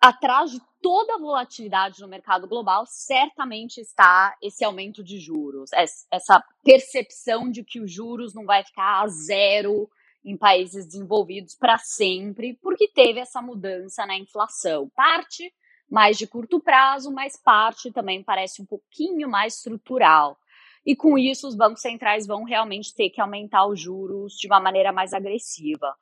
atrás 0.00 0.52
de 0.52 0.69
toda 0.82 1.14
a 1.14 1.18
volatilidade 1.18 2.00
no 2.00 2.08
mercado 2.08 2.46
global, 2.46 2.84
certamente 2.86 3.80
está 3.80 4.36
esse 4.42 4.64
aumento 4.64 5.02
de 5.02 5.18
juros, 5.18 5.70
essa 5.72 6.42
percepção 6.64 7.50
de 7.50 7.62
que 7.64 7.80
os 7.80 7.90
juros 7.90 8.34
não 8.34 8.44
vai 8.44 8.64
ficar 8.64 9.02
a 9.02 9.08
zero 9.08 9.88
em 10.24 10.36
países 10.36 10.86
desenvolvidos 10.86 11.54
para 11.54 11.78
sempre, 11.78 12.58
porque 12.62 12.88
teve 12.88 13.20
essa 13.20 13.40
mudança 13.40 14.04
na 14.06 14.16
inflação. 14.16 14.90
Parte 14.94 15.52
mais 15.90 16.16
de 16.16 16.26
curto 16.26 16.60
prazo, 16.60 17.10
mas 17.10 17.36
parte 17.36 17.90
também 17.90 18.22
parece 18.22 18.62
um 18.62 18.66
pouquinho 18.66 19.28
mais 19.28 19.56
estrutural. 19.56 20.38
E 20.86 20.94
com 20.94 21.18
isso, 21.18 21.46
os 21.46 21.54
bancos 21.54 21.82
centrais 21.82 22.26
vão 22.26 22.44
realmente 22.44 22.94
ter 22.94 23.10
que 23.10 23.20
aumentar 23.20 23.66
os 23.66 23.78
juros 23.78 24.34
de 24.34 24.46
uma 24.46 24.60
maneira 24.60 24.92
mais 24.92 25.12
agressiva 25.12 25.94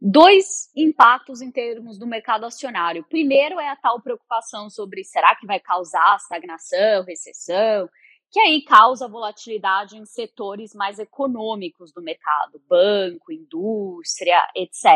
dois 0.00 0.70
impactos 0.74 1.42
em 1.42 1.50
termos 1.50 1.98
do 1.98 2.06
mercado 2.06 2.46
acionário. 2.46 3.04
Primeiro 3.08 3.60
é 3.60 3.68
a 3.68 3.76
tal 3.76 4.00
preocupação 4.00 4.70
sobre 4.70 5.04
será 5.04 5.36
que 5.36 5.46
vai 5.46 5.60
causar 5.60 6.16
stagnação, 6.16 7.04
recessão, 7.04 7.88
que 8.30 8.40
aí 8.40 8.62
causa 8.62 9.08
volatilidade 9.08 9.98
em 9.98 10.06
setores 10.06 10.74
mais 10.74 10.98
econômicos 10.98 11.92
do 11.92 12.00
mercado, 12.00 12.62
banco, 12.68 13.32
indústria, 13.32 14.40
etc. 14.54 14.86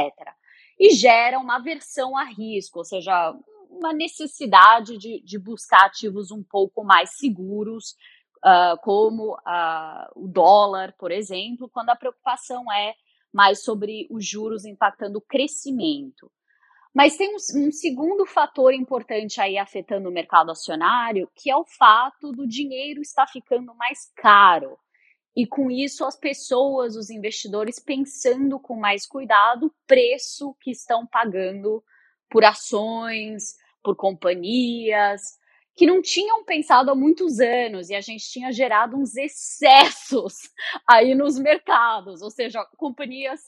E 0.79 0.95
gera 0.95 1.39
uma 1.39 1.57
aversão 1.57 2.17
a 2.17 2.25
risco, 2.25 2.79
ou 2.79 2.85
seja, 2.85 3.35
uma 3.69 3.93
necessidade 3.93 4.97
de, 4.97 5.21
de 5.23 5.39
buscar 5.39 5.87
ativos 5.87 6.31
um 6.31 6.43
pouco 6.43 6.85
mais 6.85 7.17
seguros, 7.17 7.97
uh, 8.39 8.81
como 8.83 9.35
uh, 9.35 10.07
o 10.15 10.29
dólar, 10.29 10.95
por 10.99 11.11
exemplo, 11.11 11.69
quando 11.69 11.91
a 11.91 11.97
preocupação 11.97 12.73
é 12.73 12.95
mais 13.35 13.65
sobre 13.65 14.07
os 14.09 14.25
juros 14.25 14.65
impactando 14.65 15.19
o 15.19 15.21
crescimento. 15.23 16.31
Mas 16.95 17.17
tem 17.17 17.35
um, 17.35 17.67
um, 17.67 17.73
segundo 17.73 18.25
fator 18.25 18.73
importante 18.73 19.41
aí 19.41 19.59
afetando 19.59 20.09
o 20.09 20.13
mercado 20.13 20.53
acionário, 20.53 21.29
que 21.35 21.51
é 21.51 21.57
o 21.57 21.65
fato 21.65 22.31
do 22.31 22.47
dinheiro 22.47 23.03
estar 23.03 23.27
ficando 23.27 23.75
mais 23.75 24.13
caro. 24.15 24.79
E 25.37 25.45
com 25.45 25.69
isso, 25.69 26.05
as 26.05 26.17
pessoas, 26.17 26.95
os 26.95 27.11
investidores, 27.11 27.81
pensando 27.81 28.61
com 28.61 28.77
mais 28.77 29.05
cuidado 29.05 29.67
o 29.67 29.75
preço 29.85 30.55
que 30.61 30.71
estão 30.71 31.05
pagando 31.05 31.83
por 32.31 32.45
ações, 32.45 33.57
por 33.83 33.97
companhias, 33.97 35.37
que 35.77 35.87
não 35.87 36.01
tinham 36.01 36.45
pensado 36.45 36.91
há 36.91 36.95
muitos 36.95 37.41
anos 37.41 37.91
e 37.91 37.95
a 37.95 38.01
gente 38.01 38.31
tinha 38.31 38.53
gerado 38.53 38.97
uns 38.97 39.17
excessos 39.17 40.35
aí 40.89 41.15
nos 41.15 41.39
mercados, 41.39 42.23
ou 42.23 42.31
seja, 42.31 42.65
companhias 42.77 43.41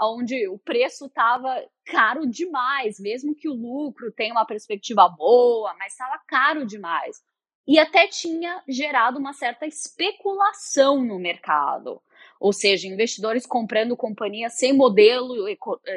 onde 0.00 0.48
o 0.48 0.58
preço 0.58 1.06
estava 1.06 1.64
caro 1.86 2.26
demais, 2.26 2.98
mesmo 2.98 3.34
que 3.34 3.48
o 3.48 3.54
lucro 3.54 4.10
tenha 4.12 4.32
uma 4.32 4.46
perspectiva 4.46 5.08
boa, 5.08 5.74
mas 5.78 5.92
estava 5.92 6.20
caro 6.26 6.66
demais. 6.66 7.22
E 7.66 7.78
até 7.78 8.06
tinha 8.08 8.62
gerado 8.68 9.18
uma 9.18 9.32
certa 9.32 9.66
especulação 9.66 11.02
no 11.02 11.18
mercado. 11.18 12.02
Ou 12.40 12.52
seja, 12.52 12.88
investidores 12.88 13.46
comprando 13.46 13.96
companhias 13.96 14.54
sem 14.58 14.72
modelo 14.72 15.34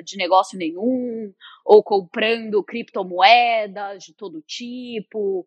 de 0.03 0.15
negócio 0.15 0.57
nenhum, 0.57 1.33
ou 1.65 1.83
comprando 1.83 2.63
criptomoedas 2.63 4.03
de 4.03 4.13
todo 4.13 4.41
tipo, 4.41 5.45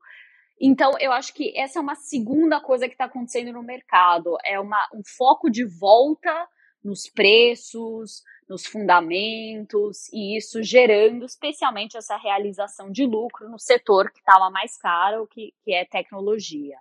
então, 0.61 0.93
eu 0.99 1.11
acho 1.13 1.33
que 1.33 1.57
essa 1.59 1.79
é 1.79 1.83
uma 1.83 1.95
segunda 1.95 2.61
coisa 2.61 2.87
que 2.87 2.95
está 2.95 3.07
acontecendo 3.07 3.53
no 3.53 3.63
mercado. 3.63 4.37
É 4.45 4.61
uma, 4.61 4.87
um 4.95 5.01
foco 5.17 5.49
de 5.49 5.65
volta 5.65 6.47
nos 6.85 7.09
preços, 7.09 8.23
nos 8.49 8.67
fundamentos, 8.67 10.09
e 10.13 10.37
isso 10.37 10.63
gerando 10.63 11.25
especialmente 11.25 11.97
essa 11.97 12.17
realização 12.17 12.91
de 12.91 13.07
lucro 13.07 13.49
no 13.49 13.59
setor 13.59 14.11
que 14.11 14.19
estava 14.19 14.51
mais 14.51 14.77
caro, 14.77 15.27
que, 15.29 15.55
que 15.65 15.73
é 15.73 15.85
tecnologia. 15.85 16.77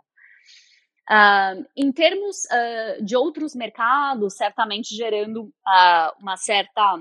Uh, 1.09 1.65
em 1.75 1.91
termos 1.91 2.45
uh, 2.45 3.03
de 3.03 3.15
outros 3.15 3.55
mercados, 3.55 4.35
certamente 4.35 4.95
gerando 4.95 5.43
uh, 5.43 6.21
uma 6.21 6.37
certa, 6.37 6.99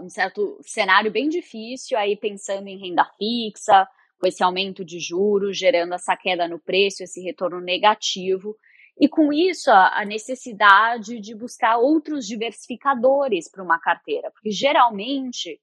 um 0.00 0.08
certo 0.08 0.58
cenário 0.62 1.10
bem 1.10 1.28
difícil, 1.28 1.98
aí 1.98 2.16
pensando 2.16 2.66
em 2.68 2.78
renda 2.78 3.04
fixa, 3.18 3.86
com 4.18 4.26
esse 4.26 4.42
aumento 4.42 4.84
de 4.84 4.98
juros, 4.98 5.56
gerando 5.56 5.94
essa 5.94 6.16
queda 6.16 6.48
no 6.48 6.58
preço, 6.58 7.02
esse 7.02 7.22
retorno 7.22 7.60
negativo. 7.60 8.56
E 9.00 9.08
com 9.08 9.32
isso, 9.32 9.70
a 9.70 10.04
necessidade 10.04 11.20
de 11.20 11.34
buscar 11.34 11.78
outros 11.78 12.26
diversificadores 12.26 13.48
para 13.48 13.62
uma 13.62 13.78
carteira, 13.78 14.28
porque 14.32 14.50
geralmente, 14.50 15.60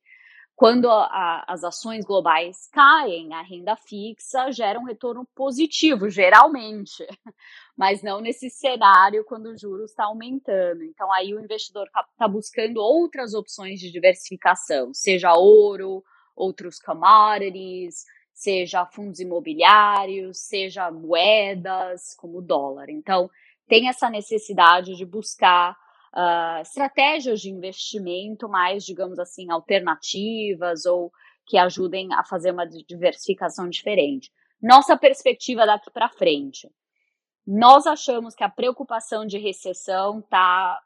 quando 0.55 0.89
a, 0.89 1.03
a, 1.03 1.45
as 1.49 1.65
ações 1.65 2.05
globais 2.05 2.69
caem, 2.71 3.33
a 3.33 3.41
renda 3.41 3.75
fixa 3.75 4.49
gera 4.53 4.79
um 4.79 4.85
retorno 4.85 5.27
positivo, 5.35 6.09
geralmente, 6.09 7.05
mas 7.77 8.01
não 8.01 8.21
nesse 8.21 8.49
cenário 8.49 9.25
quando 9.25 9.47
o 9.47 9.57
juros 9.57 9.91
está 9.91 10.05
aumentando. 10.05 10.81
Então, 10.83 11.11
aí 11.11 11.33
o 11.33 11.41
investidor 11.41 11.87
está 11.87 12.29
buscando 12.29 12.77
outras 12.77 13.33
opções 13.33 13.81
de 13.81 13.91
diversificação, 13.91 14.93
seja 14.93 15.33
ouro, 15.33 16.01
outros 16.33 16.79
commodities, 16.79 18.05
seja 18.35 18.85
fundos 18.85 19.21
imobiliários, 19.21 20.39
seja 20.39 20.91
moedas, 20.91 22.13
como 22.15 22.39
o 22.39 22.41
dólar. 22.41 22.89
Então, 22.89 23.31
tem 23.65 23.87
essa 23.87 24.09
necessidade 24.09 24.93
de 24.95 25.05
buscar 25.05 25.71
uh, 26.13 26.61
estratégias 26.61 27.39
de 27.39 27.49
investimento 27.49 28.49
mais, 28.49 28.83
digamos 28.83 29.17
assim, 29.19 29.49
alternativas 29.49 30.85
ou 30.85 31.11
que 31.47 31.57
ajudem 31.57 32.13
a 32.13 32.25
fazer 32.25 32.51
uma 32.51 32.67
diversificação 32.67 33.69
diferente. 33.69 34.29
Nossa 34.61 34.97
perspectiva 34.97 35.65
daqui 35.65 35.89
para 35.89 36.09
frente. 36.09 36.69
Nós 37.47 37.87
achamos 37.87 38.35
que 38.35 38.43
a 38.43 38.49
preocupação 38.49 39.25
de 39.25 39.37
recessão 39.37 40.19
está. 40.19 40.81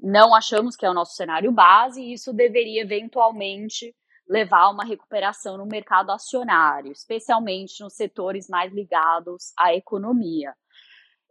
Não 0.00 0.34
achamos 0.34 0.76
que 0.76 0.86
é 0.86 0.90
o 0.90 0.94
nosso 0.94 1.16
cenário 1.16 1.50
base, 1.50 2.00
e 2.00 2.12
isso 2.12 2.32
deveria 2.32 2.82
eventualmente 2.82 3.94
levar 4.32 4.70
uma 4.70 4.82
recuperação 4.82 5.58
no 5.58 5.66
mercado 5.66 6.10
acionário, 6.10 6.90
especialmente 6.90 7.82
nos 7.82 7.92
setores 7.92 8.48
mais 8.48 8.72
ligados 8.72 9.52
à 9.58 9.74
economia. 9.74 10.54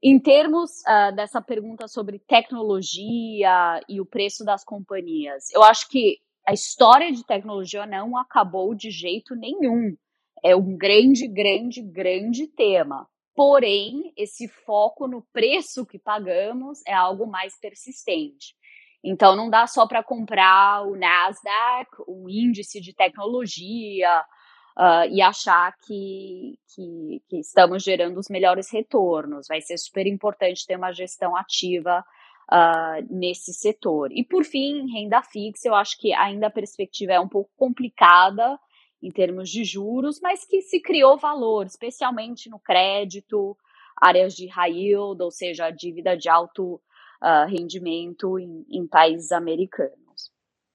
Em 0.03 0.19
termos 0.19 0.69
uh, 0.81 1.15
dessa 1.15 1.41
pergunta 1.41 1.87
sobre 1.87 2.19
tecnologia 2.19 3.81
e 3.89 3.99
o 3.99 4.05
preço 4.05 4.45
das 4.45 4.63
companhias, 4.63 5.51
eu 5.51 5.63
acho 5.63 5.89
que 5.89 6.19
a 6.47 6.53
história 6.53 7.11
de 7.11 7.25
tecnologia 7.25 7.87
não 7.87 8.15
acabou 8.15 8.75
de 8.75 8.91
jeito 8.91 9.35
nenhum. 9.35 9.95
É 10.43 10.55
um 10.55 10.77
grande, 10.77 11.27
grande, 11.27 11.81
grande 11.81 12.47
tema. 12.47 13.07
Porém, 13.35 14.13
esse 14.15 14.47
foco 14.47 15.07
no 15.07 15.23
preço 15.33 15.85
que 15.85 15.97
pagamos 15.97 16.81
é 16.85 16.93
algo 16.93 17.25
mais 17.25 17.59
persistente. 17.59 18.55
Então, 19.03 19.35
não 19.35 19.49
dá 19.49 19.65
só 19.65 19.87
para 19.87 20.03
comprar 20.03 20.85
o 20.87 20.95
Nasdaq, 20.95 21.89
o 22.07 22.29
índice 22.29 22.79
de 22.79 22.93
tecnologia, 22.93 24.23
uh, 24.77 25.07
e 25.09 25.21
achar 25.21 25.75
que, 25.85 26.57
que, 26.73 27.21
que, 27.27 27.39
estamos 27.39 27.83
gerando 27.83 28.19
os 28.19 28.29
melhores 28.29 28.71
retornos. 28.71 29.47
Vai 29.47 29.61
ser 29.61 29.77
super 29.77 30.05
importante 30.05 30.65
ter 30.65 30.75
uma 30.75 30.91
gestão 30.91 31.35
ativa 31.35 32.03
uh, 32.51 33.07
nesse 33.09 33.53
setor. 33.53 34.11
E 34.11 34.23
por 34.23 34.43
fim, 34.43 34.91
renda 34.91 35.21
fixa, 35.21 35.67
eu 35.67 35.75
acho 35.75 35.97
que 35.97 36.13
ainda 36.13 36.47
a 36.47 36.51
perspectiva 36.51 37.13
é 37.13 37.19
um 37.19 37.29
pouco 37.29 37.49
complicada 37.57 38.59
em 39.01 39.09
termos 39.09 39.49
de 39.49 39.63
juros, 39.63 40.19
mas 40.21 40.45
que 40.45 40.61
se 40.61 40.79
criou 40.79 41.17
valor, 41.17 41.65
especialmente 41.65 42.49
no 42.49 42.59
crédito, 42.59 43.57
áreas 43.99 44.35
de 44.35 44.47
high 44.47 44.71
yield, 44.71 45.21
ou 45.23 45.31
seja, 45.31 45.65
a 45.65 45.71
dívida 45.71 46.15
de 46.15 46.29
alto 46.29 46.79
uh, 47.21 47.47
rendimento 47.47 48.39
em, 48.39 48.65
em 48.69 48.87
países 48.87 49.31
americanos. 49.31 50.31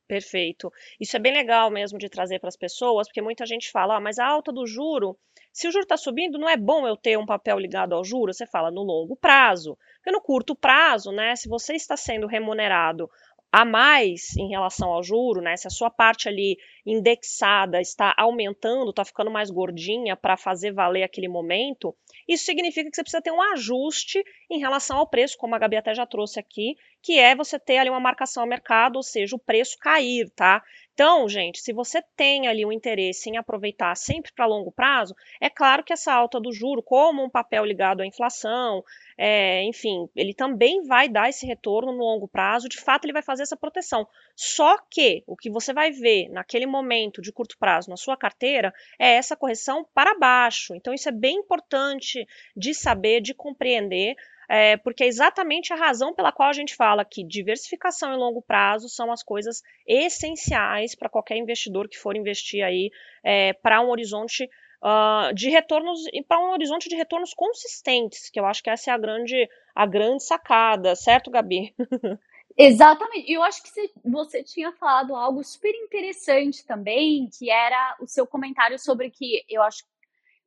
Perfeito. 0.08 0.72
Isso 1.00 1.16
é 1.16 1.20
bem 1.20 1.32
legal 1.32 1.68
mesmo 1.70 1.98
de 1.98 2.08
trazer 2.08 2.38
para 2.38 2.48
as 2.48 2.56
pessoas, 2.56 3.08
porque 3.08 3.20
muita 3.20 3.44
gente 3.44 3.70
fala, 3.70 3.96
ah, 3.96 4.00
mas 4.00 4.18
a 4.18 4.26
alta 4.26 4.52
do 4.52 4.64
juro, 4.66 5.18
se 5.52 5.66
o 5.66 5.72
juro 5.72 5.82
está 5.82 5.96
subindo, 5.96 6.38
não 6.38 6.48
é 6.48 6.56
bom 6.56 6.86
eu 6.86 6.96
ter 6.96 7.18
um 7.18 7.26
papel 7.26 7.58
ligado 7.58 7.92
ao 7.94 8.04
juro? 8.04 8.32
Você 8.32 8.46
fala 8.46 8.70
no 8.70 8.82
longo 8.82 9.16
prazo. 9.16 9.76
Porque 9.96 10.12
no 10.12 10.20
curto 10.20 10.54
prazo, 10.54 11.10
né, 11.10 11.34
se 11.34 11.48
você 11.48 11.74
está 11.74 11.96
sendo 11.96 12.28
remunerado 12.28 13.10
a 13.56 13.64
mais 13.64 14.36
em 14.36 14.50
relação 14.50 14.90
ao 14.90 15.02
juro, 15.02 15.40
né? 15.40 15.56
Se 15.56 15.66
a 15.66 15.70
sua 15.70 15.88
parte 15.88 16.28
ali 16.28 16.58
indexada 16.84 17.80
está 17.80 18.12
aumentando, 18.18 18.90
está 18.90 19.02
ficando 19.02 19.30
mais 19.30 19.48
gordinha 19.50 20.14
para 20.14 20.36
fazer 20.36 20.72
valer 20.72 21.02
aquele 21.02 21.26
momento, 21.26 21.96
isso 22.28 22.44
significa 22.44 22.90
que 22.90 22.94
você 22.94 23.02
precisa 23.02 23.22
ter 23.22 23.30
um 23.30 23.40
ajuste 23.40 24.22
em 24.50 24.58
relação 24.58 24.98
ao 24.98 25.08
preço, 25.08 25.38
como 25.38 25.54
a 25.54 25.58
Gabi 25.58 25.76
até 25.76 25.94
já 25.94 26.04
trouxe 26.04 26.38
aqui, 26.38 26.76
que 27.00 27.18
é 27.18 27.34
você 27.34 27.58
ter 27.58 27.78
ali 27.78 27.88
uma 27.88 27.98
marcação 27.98 28.42
ao 28.42 28.48
mercado, 28.48 28.96
ou 28.96 29.02
seja, 29.02 29.34
o 29.34 29.38
preço 29.38 29.78
cair, 29.78 30.28
tá? 30.36 30.62
Então, 30.96 31.28
gente, 31.28 31.60
se 31.60 31.74
você 31.74 32.00
tem 32.16 32.48
ali 32.48 32.64
um 32.64 32.72
interesse 32.72 33.28
em 33.28 33.36
aproveitar 33.36 33.94
sempre 33.94 34.32
para 34.32 34.46
longo 34.46 34.72
prazo, 34.72 35.14
é 35.38 35.50
claro 35.50 35.84
que 35.84 35.92
essa 35.92 36.10
alta 36.10 36.40
do 36.40 36.50
juro, 36.50 36.82
como 36.82 37.22
um 37.22 37.28
papel 37.28 37.66
ligado 37.66 38.00
à 38.00 38.06
inflação, 38.06 38.82
é, 39.18 39.62
enfim, 39.64 40.09
ele 40.16 40.32
também 40.32 40.87
vai 40.87 41.06
dar 41.06 41.28
esse 41.28 41.44
retorno 41.44 41.92
no 41.92 41.98
longo 41.98 42.26
prazo, 42.26 42.66
de 42.66 42.80
fato 42.80 43.04
ele 43.04 43.12
vai 43.12 43.20
fazer 43.20 43.42
essa 43.42 43.59
proteção. 43.59 44.09
Só 44.35 44.78
que 44.90 45.22
o 45.26 45.37
que 45.37 45.50
você 45.50 45.74
vai 45.74 45.90
ver 45.90 46.30
naquele 46.30 46.64
momento 46.64 47.20
de 47.20 47.30
curto 47.30 47.59
prazo 47.59 47.90
na 47.90 47.98
sua 47.98 48.16
carteira 48.16 48.72
é 48.98 49.16
essa 49.16 49.37
correção 49.37 49.87
para 49.92 50.18
baixo. 50.18 50.74
Então, 50.74 50.94
isso 50.94 51.11
é 51.11 51.12
bem 51.12 51.37
importante 51.37 52.26
de 52.56 52.72
saber, 52.72 53.20
de 53.20 53.35
compreender 53.35 54.16
é, 54.48 54.76
porque 54.76 55.04
é 55.04 55.06
exatamente 55.06 55.72
a 55.72 55.76
razão 55.76 56.14
pela 56.14 56.32
qual 56.32 56.48
a 56.48 56.52
gente 56.52 56.74
fala 56.74 57.04
que 57.04 57.24
diversificação 57.24 58.12
e 58.12 58.16
longo 58.16 58.42
prazo 58.42 58.88
são 58.88 59.11
as 59.12 59.22
coisas 59.22 59.62
essenciais 59.87 60.94
para 60.94 61.09
qualquer 61.09 61.37
investidor 61.37 61.88
que 61.88 61.98
for 61.98 62.16
investir 62.16 62.64
aí 62.64 62.90
é, 63.24 63.52
para 63.52 63.80
um 63.80 63.90
horizonte 63.90 64.48
uh, 64.82 65.35
de 65.35 65.48
retornos 65.50 66.00
e 66.12 66.22
para 66.22 66.40
um 66.40 66.52
horizonte 66.52 66.88
de 66.88 66.96
retornos 66.96 67.35
consistentes, 67.35 68.30
que 68.30 68.38
eu 68.38 68.46
acho 68.46 68.62
que 68.62 68.70
essa 68.70 68.90
é 68.90 68.94
a 68.94 68.98
grande, 68.98 69.48
a 69.74 69.87
grande 69.87 70.24
sacada, 70.24 70.94
certo, 70.94 71.30
Gabi? 71.30 71.74
Exatamente. 72.59 73.30
Eu 73.30 73.42
acho 73.42 73.62
que 73.62 73.68
você, 73.68 73.90
você, 74.02 74.42
tinha 74.42 74.72
falado 74.72 75.14
algo 75.14 75.44
super 75.44 75.74
interessante 75.74 76.64
também, 76.64 77.28
que 77.28 77.50
era 77.50 77.96
o 78.00 78.06
seu 78.06 78.26
comentário 78.26 78.78
sobre 78.78 79.11
que 79.11 79.44
eu 79.48 79.62
acho 79.62 79.85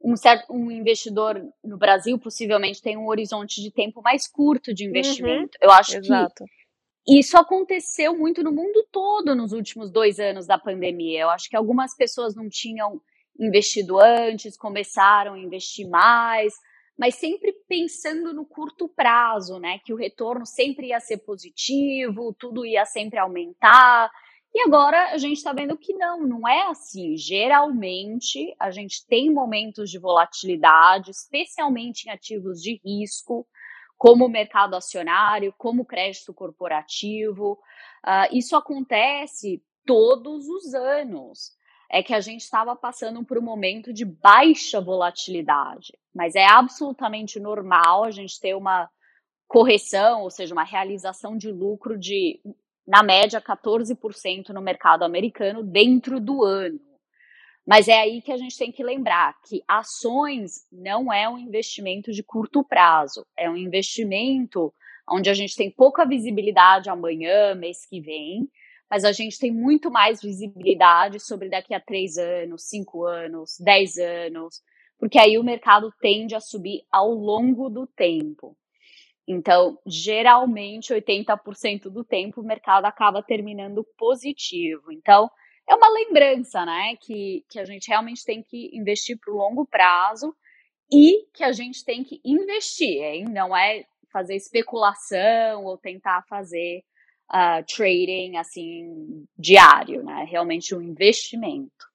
um, 0.02 0.16
certo, 0.16 0.52
um 0.52 0.72
investidor 0.72 1.42
no 1.64 1.78
Brasil 1.78 2.18
possivelmente 2.18 2.82
tem 2.82 2.98
um 2.98 3.08
horizonte 3.08 3.62
de 3.62 3.72
tempo 3.72 4.02
mais 4.02 4.28
curto 4.28 4.74
de 4.74 4.86
investimento. 4.86 5.58
Uhum, 5.62 5.68
Eu 5.68 5.72
acho 5.72 5.98
exato. 5.98 6.46
que 7.06 7.18
isso 7.20 7.38
aconteceu 7.38 8.18
muito 8.18 8.44
no 8.44 8.52
mundo 8.52 8.86
todo 8.92 9.36
nos 9.36 9.52
últimos 9.52 9.92
dois 9.92 10.20
anos 10.20 10.46
da 10.46 10.58
pandemia. 10.58 11.22
Eu 11.22 11.30
acho 11.30 11.50
que 11.50 11.56
algumas 11.56 11.96
pessoas 11.96 12.36
não 12.36 12.48
tinham 12.48 13.02
investido 13.40 14.00
antes, 14.00 14.58
começaram 14.58 15.34
a 15.34 15.40
investir 15.40 15.88
mais, 15.90 16.54
mas 16.98 17.16
sempre 17.16 17.54
pensando 17.68 18.34
no 18.34 18.46
curto 18.46 18.88
prazo, 18.88 19.58
né? 19.60 19.80
Que 19.86 19.94
o 19.94 19.98
retorno 19.98 20.46
sempre 20.46 20.88
ia 20.88 21.00
ser 21.00 21.20
positivo, 21.20 22.36
tudo 22.38 22.66
ia 22.66 22.86
sempre 22.86 23.18
aumentar. 23.18 24.12
E 24.54 24.62
agora 24.62 25.12
a 25.12 25.18
gente 25.18 25.38
está 25.38 25.54
vendo 25.54 25.78
que 25.78 25.94
não, 25.94 26.26
não 26.26 26.48
é 26.48 26.64
assim. 26.70 27.16
Geralmente 27.16 28.56
a 28.60 28.72
gente 28.72 29.06
tem 29.08 29.32
momentos 29.32 29.90
de 29.92 30.00
volatilidade, 30.00 31.12
especialmente 31.12 32.08
em 32.08 32.12
ativos 32.12 32.62
de 32.62 32.82
risco, 32.84 33.48
como 33.98 34.26
o 34.26 34.30
mercado 34.30 34.76
acionário, 34.76 35.54
como 35.58 35.84
o 35.84 35.86
crédito 35.86 36.34
corporativo. 36.34 37.60
Uh, 38.06 38.36
isso 38.36 38.56
acontece 38.56 39.64
todos 39.86 40.48
os 40.48 40.74
anos. 40.74 41.52
É 41.92 42.04
que 42.04 42.14
a 42.14 42.22
gente 42.22 42.42
estava 42.42 42.76
passando 42.76 43.24
por 43.26 43.38
um 43.38 43.42
momento 43.42 43.92
de 43.92 44.06
baixa 44.06 44.80
volatilidade, 44.80 45.98
mas 46.14 46.36
é 46.36 46.46
absolutamente 46.46 47.40
normal 47.40 48.04
a 48.04 48.12
gente 48.12 48.40
ter 48.40 48.56
uma 48.56 48.88
correção, 49.48 50.22
ou 50.22 50.30
seja, 50.30 50.54
uma 50.54 50.64
realização 50.64 51.36
de 51.36 51.52
lucro 51.52 51.98
de 51.98 52.40
na 52.90 53.04
média 53.04 53.40
14% 53.40 54.50
no 54.50 54.64
mercado 54.64 55.04
americano 55.04 55.62
dentro 55.62 56.20
do 56.20 56.44
ano. 56.44 56.80
Mas 57.66 57.88
é 57.88 58.00
aí 58.00 58.20
que 58.20 58.32
a 58.32 58.38
gente 58.38 58.58
tem 58.58 58.72
que 58.72 58.84
lembrar 58.84 59.36
que 59.48 59.62
ações 59.68 60.66
não 60.72 61.14
é 61.14 61.30
um 61.30 61.38
investimento 61.38 62.12
de 62.12 62.24
curto 62.24 62.64
prazo, 62.64 63.24
é 63.38 63.48
um 63.48 63.56
investimento 63.56 64.74
onde 65.08 65.30
a 65.30 65.36
gente 65.36 65.56
tem 65.56 65.70
pouca 65.70 66.04
visibilidade 66.04 66.90
amanhã, 66.90 67.54
mês 67.54 67.86
que 67.88 68.02
vem, 68.02 68.50
mas 68.90 69.06
a 69.06 69.12
gente 69.12 69.38
tem 69.38 69.52
muito 69.52 69.92
mais 69.92 70.20
visibilidade 70.20 71.20
sobre 71.20 71.48
daqui 71.48 71.76
a 71.76 71.80
três 71.80 72.18
anos, 72.18 72.68
cinco 72.68 73.06
anos, 73.06 73.52
dez 73.60 73.98
anos, 74.00 74.64
porque 74.98 75.20
aí 75.20 75.38
o 75.38 75.44
mercado 75.44 75.94
tende 76.02 76.34
a 76.34 76.40
subir 76.40 76.82
ao 76.92 77.12
longo 77.12 77.70
do 77.70 77.86
tempo. 77.86 78.58
Então, 79.32 79.78
geralmente, 79.86 80.92
80% 80.92 81.84
do 81.84 82.04
tempo 82.04 82.42
o 82.42 82.44
mercado 82.44 82.86
acaba 82.86 83.22
terminando 83.22 83.86
positivo. 83.96 84.92
Então, 84.92 85.30
é 85.70 85.76
uma 85.76 85.88
lembrança, 85.88 86.66
né? 86.66 86.96
Que, 87.00 87.46
que 87.48 87.60
a 87.60 87.66
gente 87.66 87.88
realmente 87.90 88.26
tem 88.26 88.42
que 88.42 88.72
investir 88.74 89.20
para 89.20 89.32
o 89.32 89.38
longo 89.38 89.68
prazo 89.68 90.36
e 90.92 91.28
que 91.32 91.44
a 91.44 91.52
gente 91.52 91.86
tem 91.86 92.04
que 92.04 92.20
investir, 92.26 93.04
hein? 93.04 93.26
Não 93.30 93.56
é 93.56 93.86
fazer 94.12 94.36
especulação 94.36 95.64
ou 95.64 95.78
tentar 95.78 96.24
fazer 96.28 96.84
uh, 97.32 97.64
trading 97.68 98.36
assim 98.36 99.28
diário, 99.38 100.04
né? 100.04 100.24
É 100.24 100.26
realmente 100.26 100.74
um 100.74 100.82
investimento. 100.82 101.86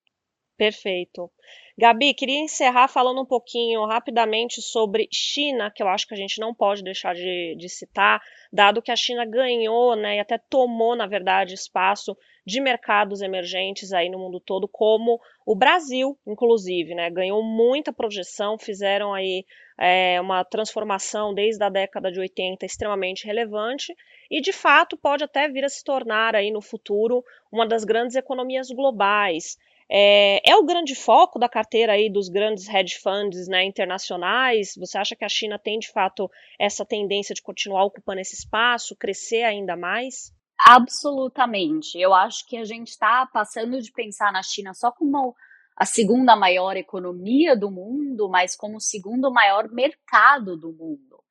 Perfeito. 0.57 1.29
Gabi, 1.77 2.15
queria 2.15 2.39
encerrar 2.39 2.87
falando 2.87 3.21
um 3.21 3.27
pouquinho 3.27 3.85
rapidamente 3.85 4.63
sobre 4.63 5.09
China, 5.11 5.73
que 5.73 5.83
eu 5.83 5.89
acho 5.89 6.07
que 6.07 6.15
a 6.15 6.17
gente 6.17 6.41
não 6.41 6.55
pode 6.55 6.85
deixar 6.85 7.17
de, 7.17 7.57
de 7.57 7.69
citar, 7.69 8.23
dado 8.53 8.81
que 8.81 8.93
a 8.93 8.97
China 8.97 9.25
ganhou, 9.25 9.97
né, 9.97 10.17
e 10.17 10.21
até 10.21 10.39
tomou, 10.39 10.95
na 10.95 11.07
verdade, 11.09 11.53
espaço 11.55 12.17
de 12.47 12.61
mercados 12.61 13.23
emergentes 13.23 13.93
aí 13.93 14.09
no 14.09 14.21
mundo 14.21 14.39
todo, 14.39 14.69
como 14.69 15.21
o 15.45 15.57
Brasil, 15.57 16.17
inclusive, 16.25 16.95
né, 16.95 17.11
ganhou 17.11 17.43
muita 17.43 17.93
projeção, 17.93 18.57
fizeram 18.57 19.13
aí 19.13 19.45
é, 19.77 20.21
uma 20.21 20.45
transformação 20.45 21.35
desde 21.35 21.65
a 21.65 21.69
década 21.69 22.13
de 22.13 22.21
80 22.21 22.65
extremamente 22.65 23.27
relevante 23.27 23.93
e, 24.31 24.41
de 24.41 24.53
fato, 24.53 24.97
pode 24.97 25.25
até 25.25 25.49
vir 25.49 25.65
a 25.65 25.69
se 25.69 25.83
tornar 25.83 26.37
aí 26.37 26.53
no 26.53 26.63
futuro 26.63 27.25
uma 27.51 27.67
das 27.67 27.83
grandes 27.83 28.15
economias 28.15 28.69
globais. 28.71 29.59
É, 29.91 30.41
é, 30.51 30.57
o 30.57 30.65
grande 30.65 30.95
foco 30.95 31.39
da 31.39 31.49
carteira 31.49 31.93
aí 31.93 32.11
dos 32.11 32.29
grandes 32.29 32.69
hedge 32.69 32.99
funds 32.99 33.47
né, 33.49 33.65
internacionais? 33.65 34.75
Você 34.77 34.97
acha 34.97 35.15
que 35.15 35.25
a 35.25 35.29
China 35.29 35.59
tem 35.59 35.79
de 35.79 35.91
fato 35.91 36.31
essa 36.59 36.85
tendência 36.85 37.35
de 37.35 37.43
continuar 37.43 37.85
ocupando 37.85 38.21
esse 38.21 38.35
espaço, 38.35 38.97
crescer 38.97 39.43
ainda 39.43 39.77
mais? 39.77 40.33
Absolutamente. 40.59 41.99
Eu 41.99 42.15
acho 42.15 42.47
que 42.47 42.57
a 42.57 42.65
gente 42.65 42.89
está 42.89 43.27
passando 43.27 43.81
de 43.81 43.93
pensar 43.93 44.33
na 44.33 44.43
China 44.43 44.73
só 44.73 44.91
como 44.91 45.35
a 45.77 45.85
segunda 45.85 46.37
maior 46.37 46.77
economia 46.77 47.57
do 47.57 47.71
mundo, 47.71 48.29
mas 48.29 48.57
como 48.57 48.77
o 48.77 48.81
segundo 48.81 49.31
maior 49.33 49.69
mercado 49.71 50.57
do 50.57 50.73
mundo. 50.73 51.23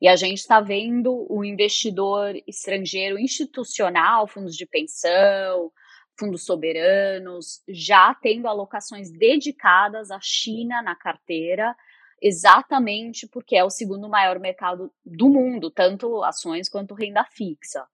E 0.00 0.06
a 0.06 0.14
gente 0.14 0.38
está 0.38 0.60
vendo 0.60 1.26
o 1.30 1.42
investidor 1.42 2.34
estrangeiro 2.46 3.18
institucional, 3.18 4.28
fundos 4.28 4.54
de 4.54 4.66
pensão, 4.66 5.72
fundos 6.18 6.44
soberanos, 6.44 7.62
já 7.68 8.14
tendo 8.14 8.48
alocações 8.48 9.10
dedicadas 9.10 10.10
à 10.10 10.18
China 10.20 10.82
na 10.82 10.94
carteira, 10.94 11.76
exatamente 12.20 13.26
porque 13.28 13.56
é 13.56 13.64
o 13.64 13.70
segundo 13.70 14.08
maior 14.08 14.38
mercado 14.38 14.92
do 15.04 15.28
mundo, 15.28 15.70
tanto 15.70 16.22
ações 16.22 16.68
quanto 16.68 16.94
renda 16.94 17.24
fixa. 17.24 17.86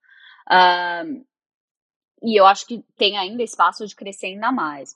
Uh, 0.48 1.24
e 2.22 2.38
eu 2.38 2.46
acho 2.46 2.66
que 2.66 2.84
tem 2.96 3.18
ainda 3.18 3.42
espaço 3.42 3.86
de 3.86 3.96
crescer 3.96 4.26
ainda 4.26 4.52
mais. 4.52 4.92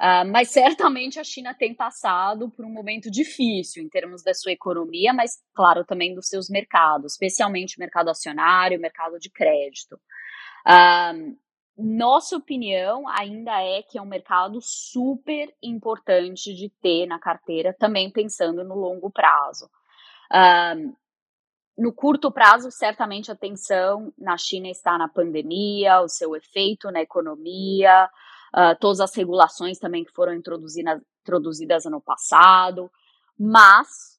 Uh, 0.00 0.26
mas 0.30 0.50
certamente 0.50 1.20
a 1.20 1.24
China 1.24 1.54
tem 1.54 1.72
passado 1.72 2.50
por 2.50 2.64
um 2.64 2.70
momento 2.70 3.08
difícil 3.08 3.82
em 3.82 3.88
termos 3.88 4.24
da 4.24 4.34
sua 4.34 4.50
economia, 4.50 5.12
mas, 5.12 5.38
claro, 5.54 5.84
também 5.84 6.14
dos 6.14 6.28
seus 6.28 6.50
mercados, 6.50 7.12
especialmente 7.12 7.76
o 7.76 7.80
mercado 7.80 8.10
acionário, 8.10 8.76
o 8.76 8.80
mercado 8.80 9.20
de 9.20 9.30
crédito. 9.30 9.94
Uh, 10.66 11.38
nossa 11.76 12.36
opinião 12.36 13.08
ainda 13.08 13.60
é 13.60 13.82
que 13.82 13.98
é 13.98 14.02
um 14.02 14.06
mercado 14.06 14.60
super 14.60 15.52
importante 15.62 16.54
de 16.54 16.68
ter 16.80 17.06
na 17.06 17.18
carteira, 17.18 17.74
também 17.76 18.10
pensando 18.10 18.62
no 18.62 18.74
longo 18.74 19.10
prazo. 19.10 19.68
Uh, 20.30 20.94
no 21.76 21.92
curto 21.92 22.30
prazo, 22.30 22.70
certamente 22.70 23.30
a 23.30 23.34
atenção 23.34 24.12
na 24.16 24.36
China 24.38 24.68
está 24.68 24.96
na 24.96 25.08
pandemia, 25.08 26.00
o 26.00 26.08
seu 26.08 26.36
efeito 26.36 26.90
na 26.92 27.02
economia, 27.02 28.08
uh, 28.54 28.78
todas 28.78 29.00
as 29.00 29.14
regulações 29.14 29.78
também 29.78 30.04
que 30.04 30.12
foram 30.12 30.32
introduzidas, 30.32 31.02
introduzidas 31.22 31.86
ano 31.86 32.00
passado, 32.00 32.88
mas 33.36 34.13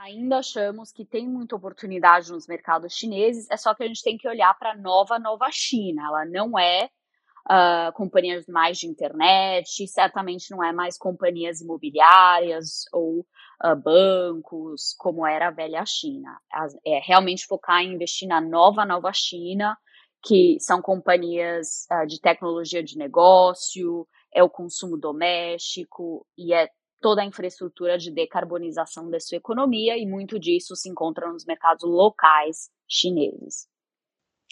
ainda 0.00 0.38
achamos 0.38 0.92
que 0.92 1.04
tem 1.04 1.28
muita 1.28 1.54
oportunidade 1.54 2.32
nos 2.32 2.46
mercados 2.46 2.94
chineses, 2.94 3.46
é 3.50 3.56
só 3.56 3.74
que 3.74 3.82
a 3.82 3.86
gente 3.86 4.02
tem 4.02 4.16
que 4.16 4.28
olhar 4.28 4.52
para 4.58 4.72
a 4.72 4.76
nova, 4.76 5.18
nova 5.18 5.48
China. 5.52 6.06
Ela 6.06 6.24
não 6.24 6.58
é 6.58 6.88
uh, 7.46 7.92
companhias 7.94 8.46
mais 8.46 8.78
de 8.78 8.86
internet, 8.86 9.86
certamente 9.86 10.50
não 10.50 10.64
é 10.64 10.72
mais 10.72 10.96
companhias 10.96 11.60
imobiliárias 11.60 12.84
ou 12.92 13.20
uh, 13.62 13.76
bancos, 13.76 14.94
como 14.98 15.26
era 15.26 15.48
a 15.48 15.52
velha 15.52 15.84
China. 15.84 16.38
É 16.84 16.98
realmente 17.04 17.46
focar 17.46 17.82
em 17.82 17.92
investir 17.92 18.26
na 18.26 18.40
nova, 18.40 18.86
nova 18.86 19.12
China, 19.12 19.76
que 20.22 20.58
são 20.60 20.80
companhias 20.80 21.86
uh, 21.92 22.06
de 22.06 22.18
tecnologia 22.20 22.82
de 22.82 22.96
negócio, 22.96 24.08
é 24.32 24.42
o 24.42 24.50
consumo 24.50 24.96
doméstico 24.96 26.26
e 26.38 26.54
é 26.54 26.70
toda 27.00 27.22
a 27.22 27.24
infraestrutura 27.24 27.96
de 27.98 28.10
decarbonização 28.10 29.10
da 29.10 29.18
sua 29.18 29.38
economia, 29.38 29.96
e 29.96 30.06
muito 30.06 30.38
disso 30.38 30.76
se 30.76 30.88
encontra 30.88 31.30
nos 31.32 31.44
mercados 31.44 31.84
locais 31.84 32.70
chineses. 32.88 33.68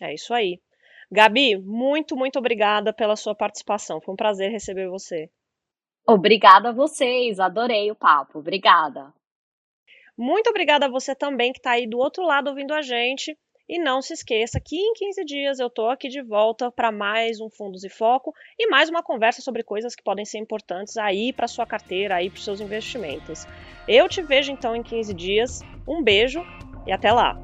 É 0.01 0.15
isso 0.15 0.33
aí. 0.33 0.61
Gabi, 1.11 1.57
muito, 1.57 2.17
muito 2.17 2.39
obrigada 2.39 2.93
pela 2.93 3.17
sua 3.17 3.35
participação. 3.35 4.01
Foi 4.01 4.13
um 4.13 4.17
prazer 4.17 4.51
receber 4.51 4.89
você. 4.89 5.31
Obrigada 6.07 6.71
a 6.71 6.73
vocês, 6.73 7.39
adorei 7.39 7.91
o 7.91 7.95
papo. 7.95 8.39
Obrigada. 8.39 9.13
Muito 10.17 10.51
obrigada 10.51 10.87
a 10.87 10.91
você 10.91 11.15
também 11.15 11.53
que 11.53 11.59
está 11.59 11.73
aí 11.73 11.87
do 11.87 11.99
outro 11.99 12.25
lado 12.25 12.49
ouvindo 12.49 12.73
a 12.73 12.83
gente. 12.83 13.39
E 13.69 13.79
não 13.79 14.01
se 14.01 14.15
esqueça 14.15 14.59
que 14.59 14.77
em 14.77 14.95
15 14.95 15.25
dias 15.27 15.59
eu 15.59 15.67
estou 15.67 15.91
aqui 15.91 16.09
de 16.09 16.23
volta 16.23 16.71
para 16.71 16.91
mais 16.91 17.39
um 17.39 17.51
Fundos 17.51 17.85
e 17.85 17.91
Foco 17.91 18.35
e 18.59 18.67
mais 18.69 18.89
uma 18.89 19.03
conversa 19.03 19.43
sobre 19.43 19.63
coisas 19.63 19.95
que 19.95 20.03
podem 20.03 20.25
ser 20.25 20.39
importantes 20.39 20.97
aí 20.97 21.35
para 21.35 21.47
sua 21.47 21.67
carteira, 21.67 22.15
aí 22.15 22.31
para 22.31 22.41
seus 22.41 22.63
investimentos. 22.63 23.47
Eu 23.87 24.09
te 24.09 24.23
vejo 24.23 24.51
então 24.51 24.75
em 24.75 24.83
15 24.83 25.13
dias. 25.13 25.61
Um 25.87 26.03
beijo 26.03 26.43
e 26.87 26.93
até 26.93 27.13
lá! 27.13 27.39